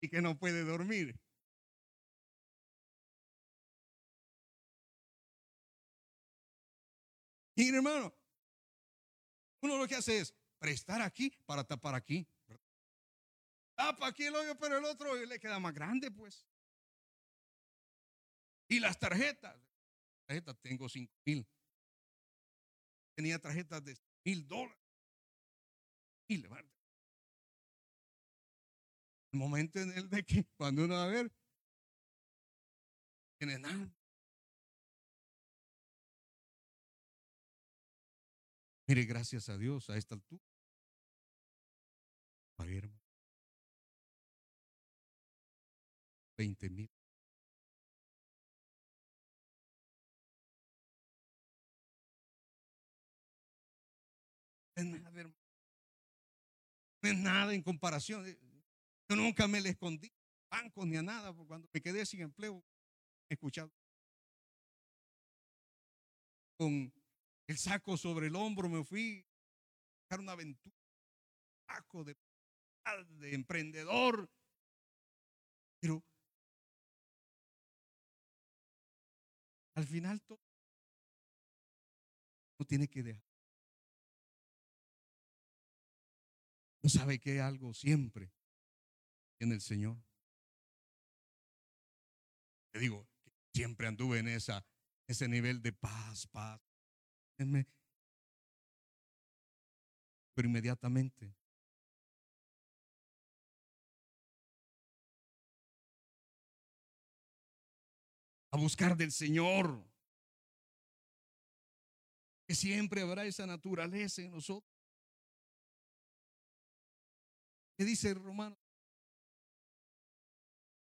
Y 0.00 0.08
que 0.08 0.20
no 0.20 0.36
puede 0.36 0.64
dormir. 0.64 1.18
Y 7.54 7.68
hermano, 7.68 8.12
uno 9.60 9.78
lo 9.78 9.86
que 9.86 9.94
hace 9.94 10.18
es 10.18 10.34
prestar 10.58 11.00
aquí 11.00 11.30
para 11.46 11.62
tapar 11.62 11.94
aquí. 11.94 12.26
Tapa 13.76 14.08
aquí 14.08 14.24
el 14.24 14.34
hoyo, 14.34 14.58
pero 14.58 14.78
el 14.78 14.84
otro 14.84 15.14
le 15.14 15.38
queda 15.38 15.60
más 15.60 15.72
grande, 15.72 16.10
pues. 16.10 16.44
Y 18.68 18.80
las 18.80 18.98
tarjetas. 18.98 19.56
Tarjetas 20.26 20.58
tengo 20.60 20.88
cinco 20.88 21.14
mil. 21.24 21.46
Tenía 23.14 23.38
tarjetas 23.38 23.84
de 23.84 23.96
mil 24.24 24.46
dólares. 24.46 24.78
Y 26.28 26.36
El 29.32 29.38
momento 29.38 29.80
en 29.80 29.92
el 29.92 30.08
de 30.08 30.22
que 30.24 30.44
cuando 30.56 30.84
uno 30.84 30.94
va 30.94 31.04
a 31.04 31.08
ver, 31.08 31.30
tiene 33.38 33.58
nada. 33.58 33.92
Mire, 38.86 39.04
gracias 39.04 39.48
a 39.48 39.56
Dios 39.56 39.88
a 39.90 39.96
esta 39.96 40.14
altura. 40.14 40.42
Pagué, 42.56 42.82
20 46.36 46.70
mil. 46.70 46.91
Es 54.82 55.02
nada, 55.02 55.22
No 57.02 57.08
es 57.08 57.18
nada 57.18 57.54
en 57.54 57.62
comparación. 57.62 58.24
Yo 59.08 59.16
nunca 59.16 59.48
me 59.48 59.60
le 59.60 59.70
escondí 59.70 60.12
a 60.50 60.56
bancos 60.56 60.86
ni 60.86 60.96
a 60.96 61.02
nada, 61.02 61.32
porque 61.32 61.48
cuando 61.48 61.68
me 61.72 61.80
quedé 61.80 62.04
sin 62.06 62.20
empleo, 62.22 62.64
he 63.28 63.34
escuchado. 63.34 63.72
Con 66.58 66.92
el 67.48 67.58
saco 67.58 67.96
sobre 67.96 68.28
el 68.28 68.36
hombro 68.36 68.68
me 68.68 68.84
fui 68.84 69.18
a 69.18 70.00
buscar 70.00 70.20
una 70.20 70.32
aventura, 70.32 70.76
saco 71.66 72.04
de, 72.04 72.16
de 73.20 73.34
emprendedor. 73.34 74.30
Pero 75.80 76.04
al 79.74 79.86
final 79.86 80.22
todo 80.22 80.40
no 82.58 82.66
tiene 82.66 82.86
que 82.88 83.02
dejar 83.02 83.31
¿No 86.82 86.90
sabe 86.90 87.18
que 87.18 87.40
algo 87.40 87.72
siempre 87.74 88.32
en 89.38 89.52
el 89.52 89.60
Señor? 89.60 89.96
Te 92.72 92.80
digo, 92.80 93.06
siempre 93.54 93.86
anduve 93.86 94.18
en 94.18 94.28
esa, 94.28 94.66
ese 95.06 95.28
nivel 95.28 95.62
de 95.62 95.72
paz, 95.72 96.26
paz. 96.26 96.60
Pero 100.34 100.48
inmediatamente 100.48 101.34
a 108.52 108.58
buscar 108.58 108.96
del 108.96 109.10
Señor. 109.10 109.82
Que 112.46 112.54
siempre 112.54 113.00
habrá 113.00 113.24
esa 113.24 113.46
naturaleza 113.46 114.22
en 114.22 114.30
nosotros. 114.30 114.71
¿Qué 117.82 117.86
dice 117.86 118.14
Romano? 118.14 118.56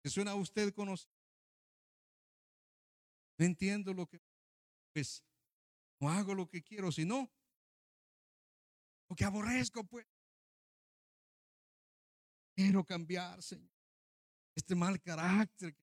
¿Que 0.01 0.09
suena 0.09 0.31
a 0.31 0.35
usted 0.35 0.73
conocido? 0.73 1.13
No 3.37 3.45
entiendo 3.45 3.93
lo 3.93 4.07
que, 4.07 4.19
pues, 4.91 5.23
no 5.99 6.09
hago 6.09 6.33
lo 6.33 6.49
que 6.49 6.63
quiero, 6.63 6.91
sino 6.91 7.31
lo 9.07 9.15
que 9.15 9.23
aborrezco, 9.23 9.83
pues. 9.83 10.07
Quiero 12.55 12.83
cambiar, 12.83 13.43
Señor. 13.43 13.69
Este 14.55 14.73
mal 14.73 14.99
carácter. 14.99 15.77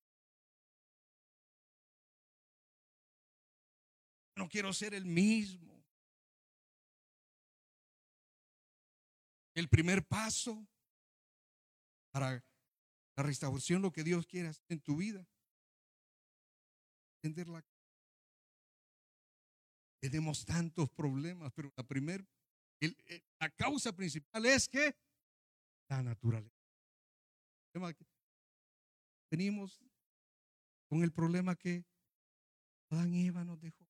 No 4.34 4.48
quiero 4.48 4.72
ser 4.72 4.92
el 4.92 5.04
mismo. 5.04 5.84
El 9.54 9.68
primer 9.68 10.04
paso 10.04 10.66
para 12.16 12.42
la 13.14 13.22
restauración, 13.22 13.82
lo 13.82 13.92
que 13.92 14.02
Dios 14.02 14.26
quiere 14.26 14.48
hacer 14.48 14.64
en 14.70 14.80
tu 14.80 14.96
vida. 14.96 15.28
Entenderla. 17.20 17.62
Tenemos 20.00 20.46
tantos 20.46 20.88
problemas, 20.88 21.52
pero 21.52 21.70
la 21.76 21.84
primera, 21.84 22.24
la 23.38 23.50
causa 23.50 23.92
principal 23.92 24.46
es 24.46 24.66
que 24.66 24.96
la 25.90 26.02
naturaleza. 26.02 26.56
Venimos 29.30 29.78
con 30.88 31.02
el 31.02 31.12
problema 31.12 31.54
que 31.54 31.84
Adán 32.88 33.12
y 33.12 33.26
Eva 33.26 33.44
nos 33.44 33.60
dejó. 33.60 33.86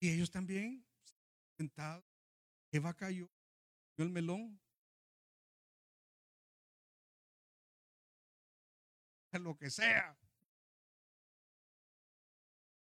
Y 0.00 0.10
ellos 0.10 0.28
también, 0.32 0.84
sentados, 1.56 2.04
Eva 2.72 2.92
cayó, 2.94 3.30
el 4.02 4.10
melón. 4.10 4.60
Lo 9.40 9.56
que 9.56 9.70
sea. 9.70 10.16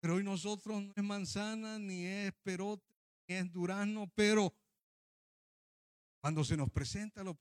Pero 0.00 0.14
hoy 0.14 0.24
nosotros 0.24 0.82
no 0.82 0.92
es 0.96 1.02
manzana, 1.02 1.78
ni 1.78 2.06
es 2.06 2.32
perote, 2.42 2.94
ni 3.28 3.34
es 3.36 3.52
durazno, 3.52 4.10
pero 4.14 4.54
cuando 6.20 6.42
se 6.42 6.56
nos 6.56 6.70
presenta 6.70 7.22
lo 7.22 7.38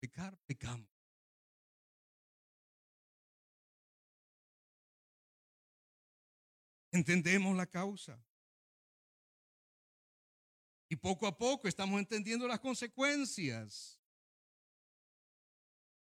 pecar, 0.00 0.36
pecamos. 0.46 0.88
Entendemos 6.92 7.54
la 7.54 7.66
causa. 7.66 8.18
Y 10.88 10.96
poco 10.96 11.26
a 11.26 11.36
poco 11.36 11.66
estamos 11.66 11.98
entendiendo 11.98 12.46
las 12.46 12.60
consecuencias. 12.60 14.00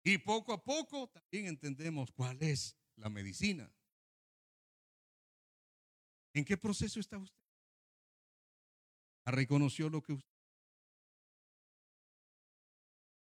Y 0.04 0.18
poco 0.18 0.52
a 0.52 0.62
poco 0.62 1.08
también 1.08 1.46
entendemos 1.46 2.10
cuál 2.10 2.42
es 2.42 2.76
la 2.96 3.08
medicina. 3.08 3.72
¿En 6.34 6.44
qué 6.44 6.56
proceso 6.56 6.98
está 6.98 7.18
usted? 7.18 7.38
¿Reconoció 9.26 9.88
lo 9.88 10.02
que 10.02 10.14
usted? 10.14 10.32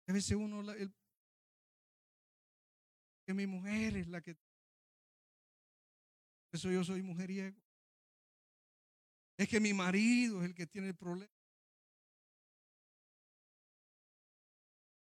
A 0.09 0.12
veces 0.12 0.36
uno, 0.36 0.61
el, 0.72 0.92
que 3.26 3.34
mi 3.34 3.47
mujer 3.47 3.97
es 3.97 4.09
la 4.09 4.20
que... 4.20 4.36
Eso 6.53 6.70
yo 6.70 6.82
soy 6.82 7.03
mujeriego. 7.03 7.61
Es 9.36 9.49
que 9.49 9.61
mi 9.61 9.74
marido 9.74 10.40
es 10.40 10.49
el 10.49 10.55
que 10.55 10.66
tiene 10.66 10.88
el 10.88 10.97
problema. 10.97 11.36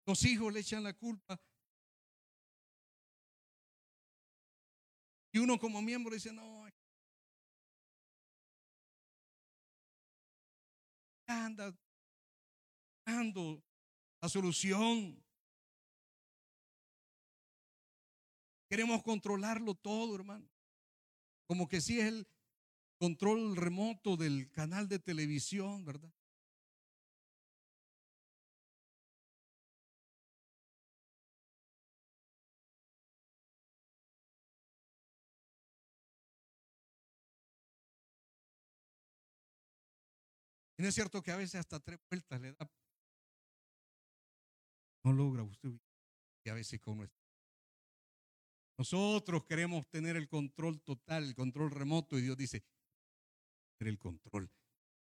Los 0.09 0.25
hijos 0.25 0.51
le 0.51 0.61
echan 0.61 0.83
la 0.83 0.95
culpa. 0.95 1.39
Y 5.31 5.39
uno 5.39 5.59
como 5.59 5.83
miembro 5.83 6.15
dice, 6.15 6.33
no, 6.33 6.67
anda 11.27 11.79
dando 13.05 13.63
la 14.23 14.31
solución. 14.31 15.23
Queremos 18.71 19.03
controlarlo 19.03 19.75
todo, 19.75 20.15
hermano. 20.15 20.49
Como 21.47 21.69
que 21.69 21.83
si 21.83 22.01
es 22.01 22.07
el 22.07 22.27
control 22.99 23.57
remoto 23.57 24.17
del 24.17 24.51
canal 24.53 24.89
de 24.89 25.01
televisión, 25.01 25.85
¿verdad? 25.85 26.11
Y 40.79 40.83
no 40.83 40.89
es 40.89 40.95
cierto 40.95 41.21
que 41.23 41.33
a 41.33 41.37
veces 41.37 41.57
hasta 41.57 41.81
tres 41.81 41.99
vueltas 42.09 42.41
le 42.41 42.53
da. 42.53 42.71
No 45.05 45.13
logra 45.13 45.43
usted. 45.43 45.71
Y 46.45 46.51
a 46.51 46.55
veces 46.55 46.81
con 46.81 46.99
nuestro. 46.99 47.19
Nosotros 48.79 49.45
queremos 49.45 49.89
tener 49.89 50.17
el 50.17 50.29
control 50.29 50.81
total, 50.83 51.25
el 51.25 51.35
control 51.35 51.73
remoto, 51.73 52.17
y 52.17 52.23
Dios 52.23 52.37
dice, 52.37 52.65
tener 53.77 53.93
el 53.93 53.99
control 53.99 54.49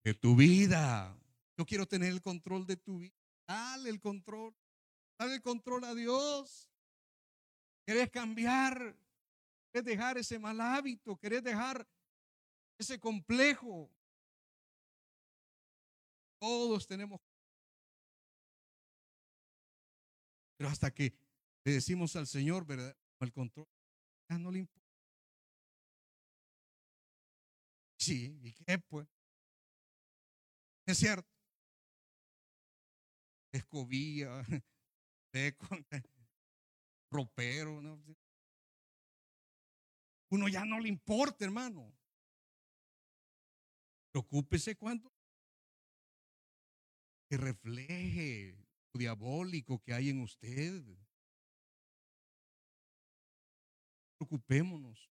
de 0.04 0.12
tu 0.12 0.36
vida. 0.36 1.18
Yo 1.56 1.64
quiero 1.64 1.86
tener 1.86 2.12
el 2.12 2.20
control 2.20 2.66
de 2.66 2.76
tu 2.76 2.98
vida. 2.98 3.14
Dale 3.48 3.88
el 3.88 3.98
control. 3.98 4.54
Dale 5.18 5.36
el 5.36 5.42
control 5.42 5.84
a 5.84 5.94
Dios. 5.94 6.68
¿Querés 7.86 8.10
cambiar? 8.10 8.94
¿Querés 9.72 9.86
dejar 9.86 10.18
ese 10.18 10.38
mal 10.38 10.60
hábito? 10.60 11.16
¿Querés 11.16 11.42
dejar 11.42 11.88
ese 12.78 13.00
complejo? 13.00 13.90
Todos 16.42 16.88
tenemos. 16.88 17.20
Pero 20.56 20.68
hasta 20.68 20.92
que 20.92 21.14
le 21.64 21.72
decimos 21.72 22.16
al 22.16 22.26
Señor, 22.26 22.66
¿verdad? 22.66 22.96
El 23.20 23.32
control, 23.32 23.68
ya 24.28 24.38
no 24.38 24.50
le 24.50 24.58
importa. 24.58 24.90
Sí, 27.96 28.40
¿y 28.42 28.52
qué 28.54 28.76
pues? 28.80 29.06
Es 30.84 30.98
cierto. 30.98 31.30
Escobilla, 33.52 34.42
seco, 35.32 35.68
ropero, 37.12 37.80
¿no? 37.80 38.02
Uno 40.32 40.48
ya 40.48 40.64
no 40.64 40.80
le 40.80 40.88
importa, 40.88 41.44
hermano. 41.44 41.94
Preocúpese 44.10 44.74
cuando 44.74 45.11
que 47.32 47.38
refleje 47.38 48.54
lo 48.92 48.98
diabólico 48.98 49.80
que 49.80 49.94
hay 49.94 50.10
en 50.10 50.20
usted. 50.20 50.84
Preocupémonos. 54.18 55.10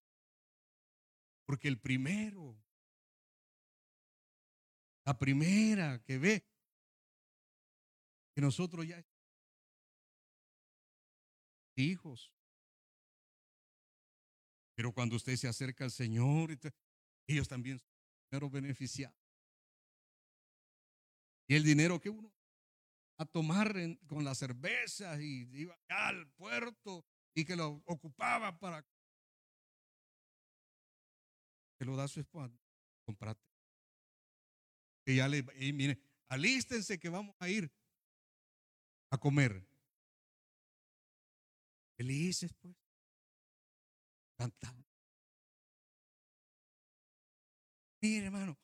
Porque 1.47 1.67
el 1.69 1.81
primero, 1.81 2.63
la 5.07 5.17
primera 5.17 5.99
que 6.03 6.19
ve 6.19 6.47
que 8.35 8.43
nosotros 8.43 8.87
ya 8.87 9.03
hijos. 11.77 12.31
Pero 14.75 14.93
cuando 14.93 15.17
usted 15.17 15.37
se 15.37 15.49
acerca 15.49 15.85
al 15.85 15.91
Señor, 15.91 16.51
ellos 17.27 17.49
también 17.49 17.79
son 17.79 17.89
primero 18.29 18.51
beneficiados. 18.51 19.20
Y 21.51 21.57
el 21.57 21.65
dinero 21.65 22.01
que 22.01 22.09
uno 22.09 22.33
a 23.19 23.27
tomar 23.27 23.75
con 24.07 24.23
las 24.23 24.39
cervezas 24.39 25.21
y 25.21 25.49
iba 25.53 25.77
al 25.89 26.31
puerto 26.35 27.05
y 27.35 27.45
que 27.45 27.57
lo 27.57 27.83
ocupaba 27.87 28.57
para 28.57 28.87
que 31.77 31.85
lo 31.85 31.97
da 31.97 32.07
su 32.07 32.21
esposa, 32.21 32.57
comprate. 33.05 33.45
Que 35.05 35.17
ya 35.17 35.27
le, 35.27 35.45
y 35.57 35.73
mire, 35.73 36.01
alístense 36.29 37.01
que 37.01 37.09
vamos 37.09 37.35
a 37.41 37.49
ir 37.49 37.69
a 39.11 39.19
comer. 39.19 39.67
Felices, 41.97 42.55
pues. 42.61 42.77
Cantando. 44.39 44.87
Mire, 48.01 48.27
hermano, 48.27 48.57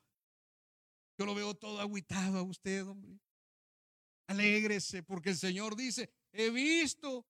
yo 1.18 1.24
lo 1.24 1.34
veo 1.34 1.54
todo 1.54 1.80
aguitado 1.80 2.38
a 2.38 2.42
usted, 2.42 2.86
hombre. 2.86 3.18
Alégrese 4.28 5.02
porque 5.02 5.30
el 5.30 5.36
Señor 5.36 5.76
dice, 5.76 6.12
he 6.32 6.50
visto 6.50 7.26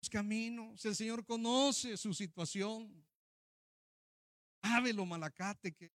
los 0.00 0.10
caminos, 0.10 0.84
el 0.84 0.94
Señor 0.94 1.24
conoce 1.24 1.96
su 1.96 2.12
situación. 2.12 3.06
Sabe 4.62 4.92
lo 4.92 5.06
malacate 5.06 5.74
que. 5.74 5.92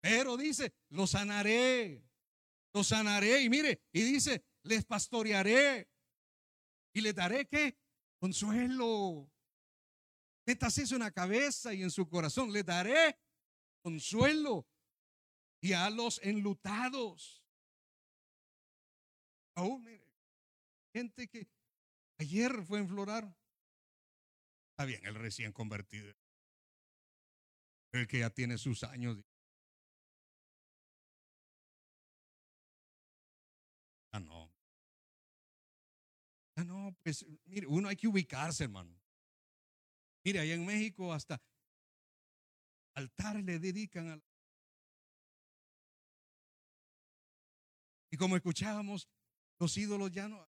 Pero 0.00 0.36
dice, 0.36 0.72
lo 0.90 1.06
sanaré, 1.06 2.02
lo 2.72 2.84
sanaré. 2.84 3.42
Y 3.42 3.50
mire, 3.50 3.82
y 3.92 4.02
dice, 4.02 4.44
les 4.62 4.84
pastorearé. 4.84 5.90
Y 6.94 7.00
les 7.00 7.14
daré 7.14 7.46
qué? 7.46 7.76
Consuelo. 8.18 9.30
Métase 10.46 10.82
eso 10.82 10.94
en 10.94 11.00
la 11.00 11.10
cabeza 11.10 11.74
y 11.74 11.82
en 11.82 11.90
su 11.90 12.08
corazón. 12.08 12.52
Les 12.52 12.64
daré 12.64 13.18
consuelo 13.88 14.66
y 15.62 15.72
a 15.72 15.88
los 15.88 16.20
enlutados. 16.22 17.42
Oh, 19.56 19.78
mire, 19.78 20.06
gente 20.92 21.26
que 21.26 21.48
ayer 22.18 22.62
fue 22.64 22.80
en 22.80 22.88
Florar. 22.88 23.34
Está 24.70 24.84
bien, 24.84 25.04
el 25.06 25.14
recién 25.14 25.52
convertido. 25.52 26.14
El 27.92 28.06
que 28.06 28.18
ya 28.18 28.30
tiene 28.30 28.58
sus 28.58 28.84
años. 28.84 29.24
Ah, 34.12 34.20
no. 34.20 34.52
Ah, 36.56 36.64
no, 36.64 36.94
pues 37.02 37.24
mire, 37.46 37.66
uno 37.66 37.88
hay 37.88 37.96
que 37.96 38.06
ubicarse, 38.06 38.64
hermano. 38.64 38.94
Mire, 40.24 40.40
allá 40.40 40.54
en 40.54 40.66
México 40.66 41.12
hasta 41.12 41.40
altar 42.98 43.36
le 43.36 43.58
dedican 43.58 44.10
a 44.10 44.20
Y 48.10 48.16
como 48.16 48.36
escuchábamos, 48.36 49.06
los 49.60 49.76
ídolos 49.76 50.10
ya 50.10 50.28
no. 50.28 50.48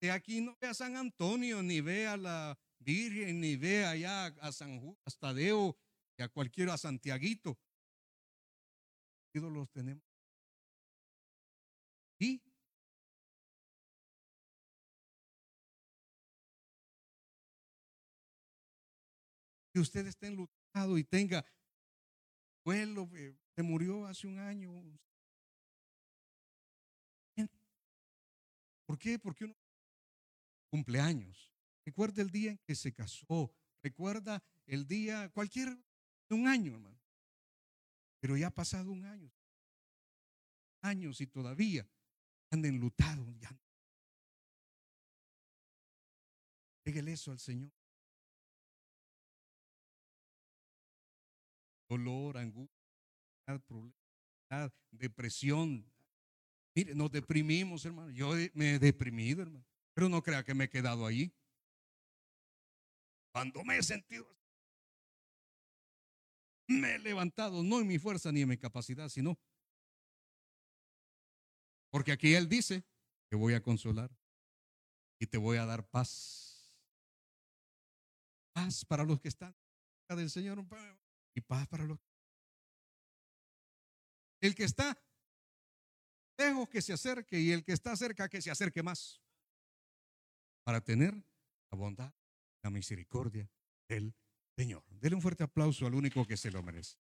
De 0.00 0.10
aquí 0.12 0.40
no 0.40 0.56
ve 0.60 0.68
a 0.68 0.74
San 0.74 0.96
Antonio, 0.96 1.62
ni 1.62 1.80
ve 1.80 2.06
a 2.06 2.16
la 2.16 2.58
Virgen, 2.78 3.40
ni 3.40 3.56
ve 3.56 3.84
allá 3.84 4.26
a 4.26 4.52
San 4.52 4.80
Judas 4.80 5.18
Tadeo, 5.18 5.76
y 6.16 6.22
a 6.22 6.28
cualquiera, 6.28 6.74
a 6.74 6.78
Santiaguito. 6.78 7.58
Ídolos 9.34 9.68
tenemos. 9.70 10.04
Y 12.20 12.40
que 19.72 19.80
usted 19.80 20.06
esté 20.06 20.28
enlutado 20.28 20.98
y 20.98 21.04
tenga 21.04 21.44
abuelo 22.64 23.08
eh, 23.14 23.36
se 23.54 23.62
murió 23.62 24.06
hace 24.06 24.26
un 24.26 24.38
año. 24.38 24.72
¿Por 28.86 28.98
qué? 28.98 29.18
Porque 29.18 29.44
uno 29.44 29.54
cumpleaños. 30.70 31.50
Recuerda 31.84 32.22
el 32.22 32.30
día 32.30 32.52
en 32.52 32.58
que 32.58 32.74
se 32.74 32.92
casó. 32.92 33.52
Recuerda 33.82 34.42
el 34.66 34.86
día, 34.86 35.28
cualquier, 35.30 35.76
un 36.30 36.46
año, 36.46 36.72
hermano. 36.72 36.98
Pero 38.20 38.36
ya 38.36 38.46
ha 38.46 38.54
pasado 38.54 38.90
un 38.90 39.04
año. 39.04 39.30
Años 40.80 41.20
y 41.20 41.26
todavía 41.26 41.86
han 42.50 42.64
enlutado. 42.64 43.30
Ya. 43.38 43.50
eso 46.84 47.32
al 47.32 47.38
Señor. 47.38 47.70
Dolor, 51.92 52.38
angustia, 52.38 52.72
depresión. 54.90 55.84
Mire, 56.74 56.94
nos 56.94 57.10
deprimimos, 57.10 57.84
hermano. 57.84 58.10
Yo 58.10 58.32
me 58.54 58.74
he 58.74 58.78
deprimido, 58.78 59.42
hermano. 59.42 59.64
Pero 59.94 60.08
no 60.08 60.22
crea 60.22 60.42
que 60.42 60.54
me 60.54 60.64
he 60.64 60.70
quedado 60.70 61.04
ahí. 61.04 61.30
Cuando 63.32 63.62
me 63.64 63.78
he 63.78 63.82
sentido, 63.82 64.26
me 66.66 66.94
he 66.94 66.98
levantado, 66.98 67.62
no 67.62 67.80
en 67.80 67.86
mi 67.86 67.98
fuerza 67.98 68.32
ni 68.32 68.42
en 68.42 68.48
mi 68.48 68.56
capacidad, 68.56 69.08
sino 69.08 69.38
porque 71.90 72.12
aquí 72.12 72.34
Él 72.34 72.48
dice, 72.48 72.84
te 73.28 73.36
voy 73.36 73.54
a 73.54 73.62
consolar 73.62 74.10
y 75.18 75.26
te 75.26 75.36
voy 75.36 75.58
a 75.58 75.66
dar 75.66 75.86
paz. 75.86 76.74
Paz 78.54 78.84
para 78.84 79.04
los 79.04 79.20
que 79.20 79.28
están 79.28 79.54
del 80.08 80.30
Señor 80.30 80.58
y 81.34 81.40
paz 81.40 81.66
para 81.68 81.84
los 81.84 81.98
El 84.40 84.54
que 84.54 84.64
está 84.64 85.00
lejos 86.38 86.68
que 86.68 86.82
se 86.82 86.92
acerque 86.92 87.38
y 87.38 87.52
el 87.52 87.64
que 87.64 87.72
está 87.72 87.96
cerca 87.96 88.28
que 88.28 88.42
se 88.42 88.50
acerque 88.50 88.82
más 88.82 89.20
para 90.64 90.80
tener 90.80 91.14
la 91.70 91.78
bondad, 91.78 92.12
la 92.62 92.70
misericordia 92.70 93.48
del 93.88 94.14
Señor. 94.56 94.84
Dele 94.88 95.16
un 95.16 95.22
fuerte 95.22 95.44
aplauso 95.44 95.86
al 95.86 95.94
único 95.94 96.26
que 96.26 96.36
se 96.36 96.50
lo 96.50 96.62
merece. 96.62 96.96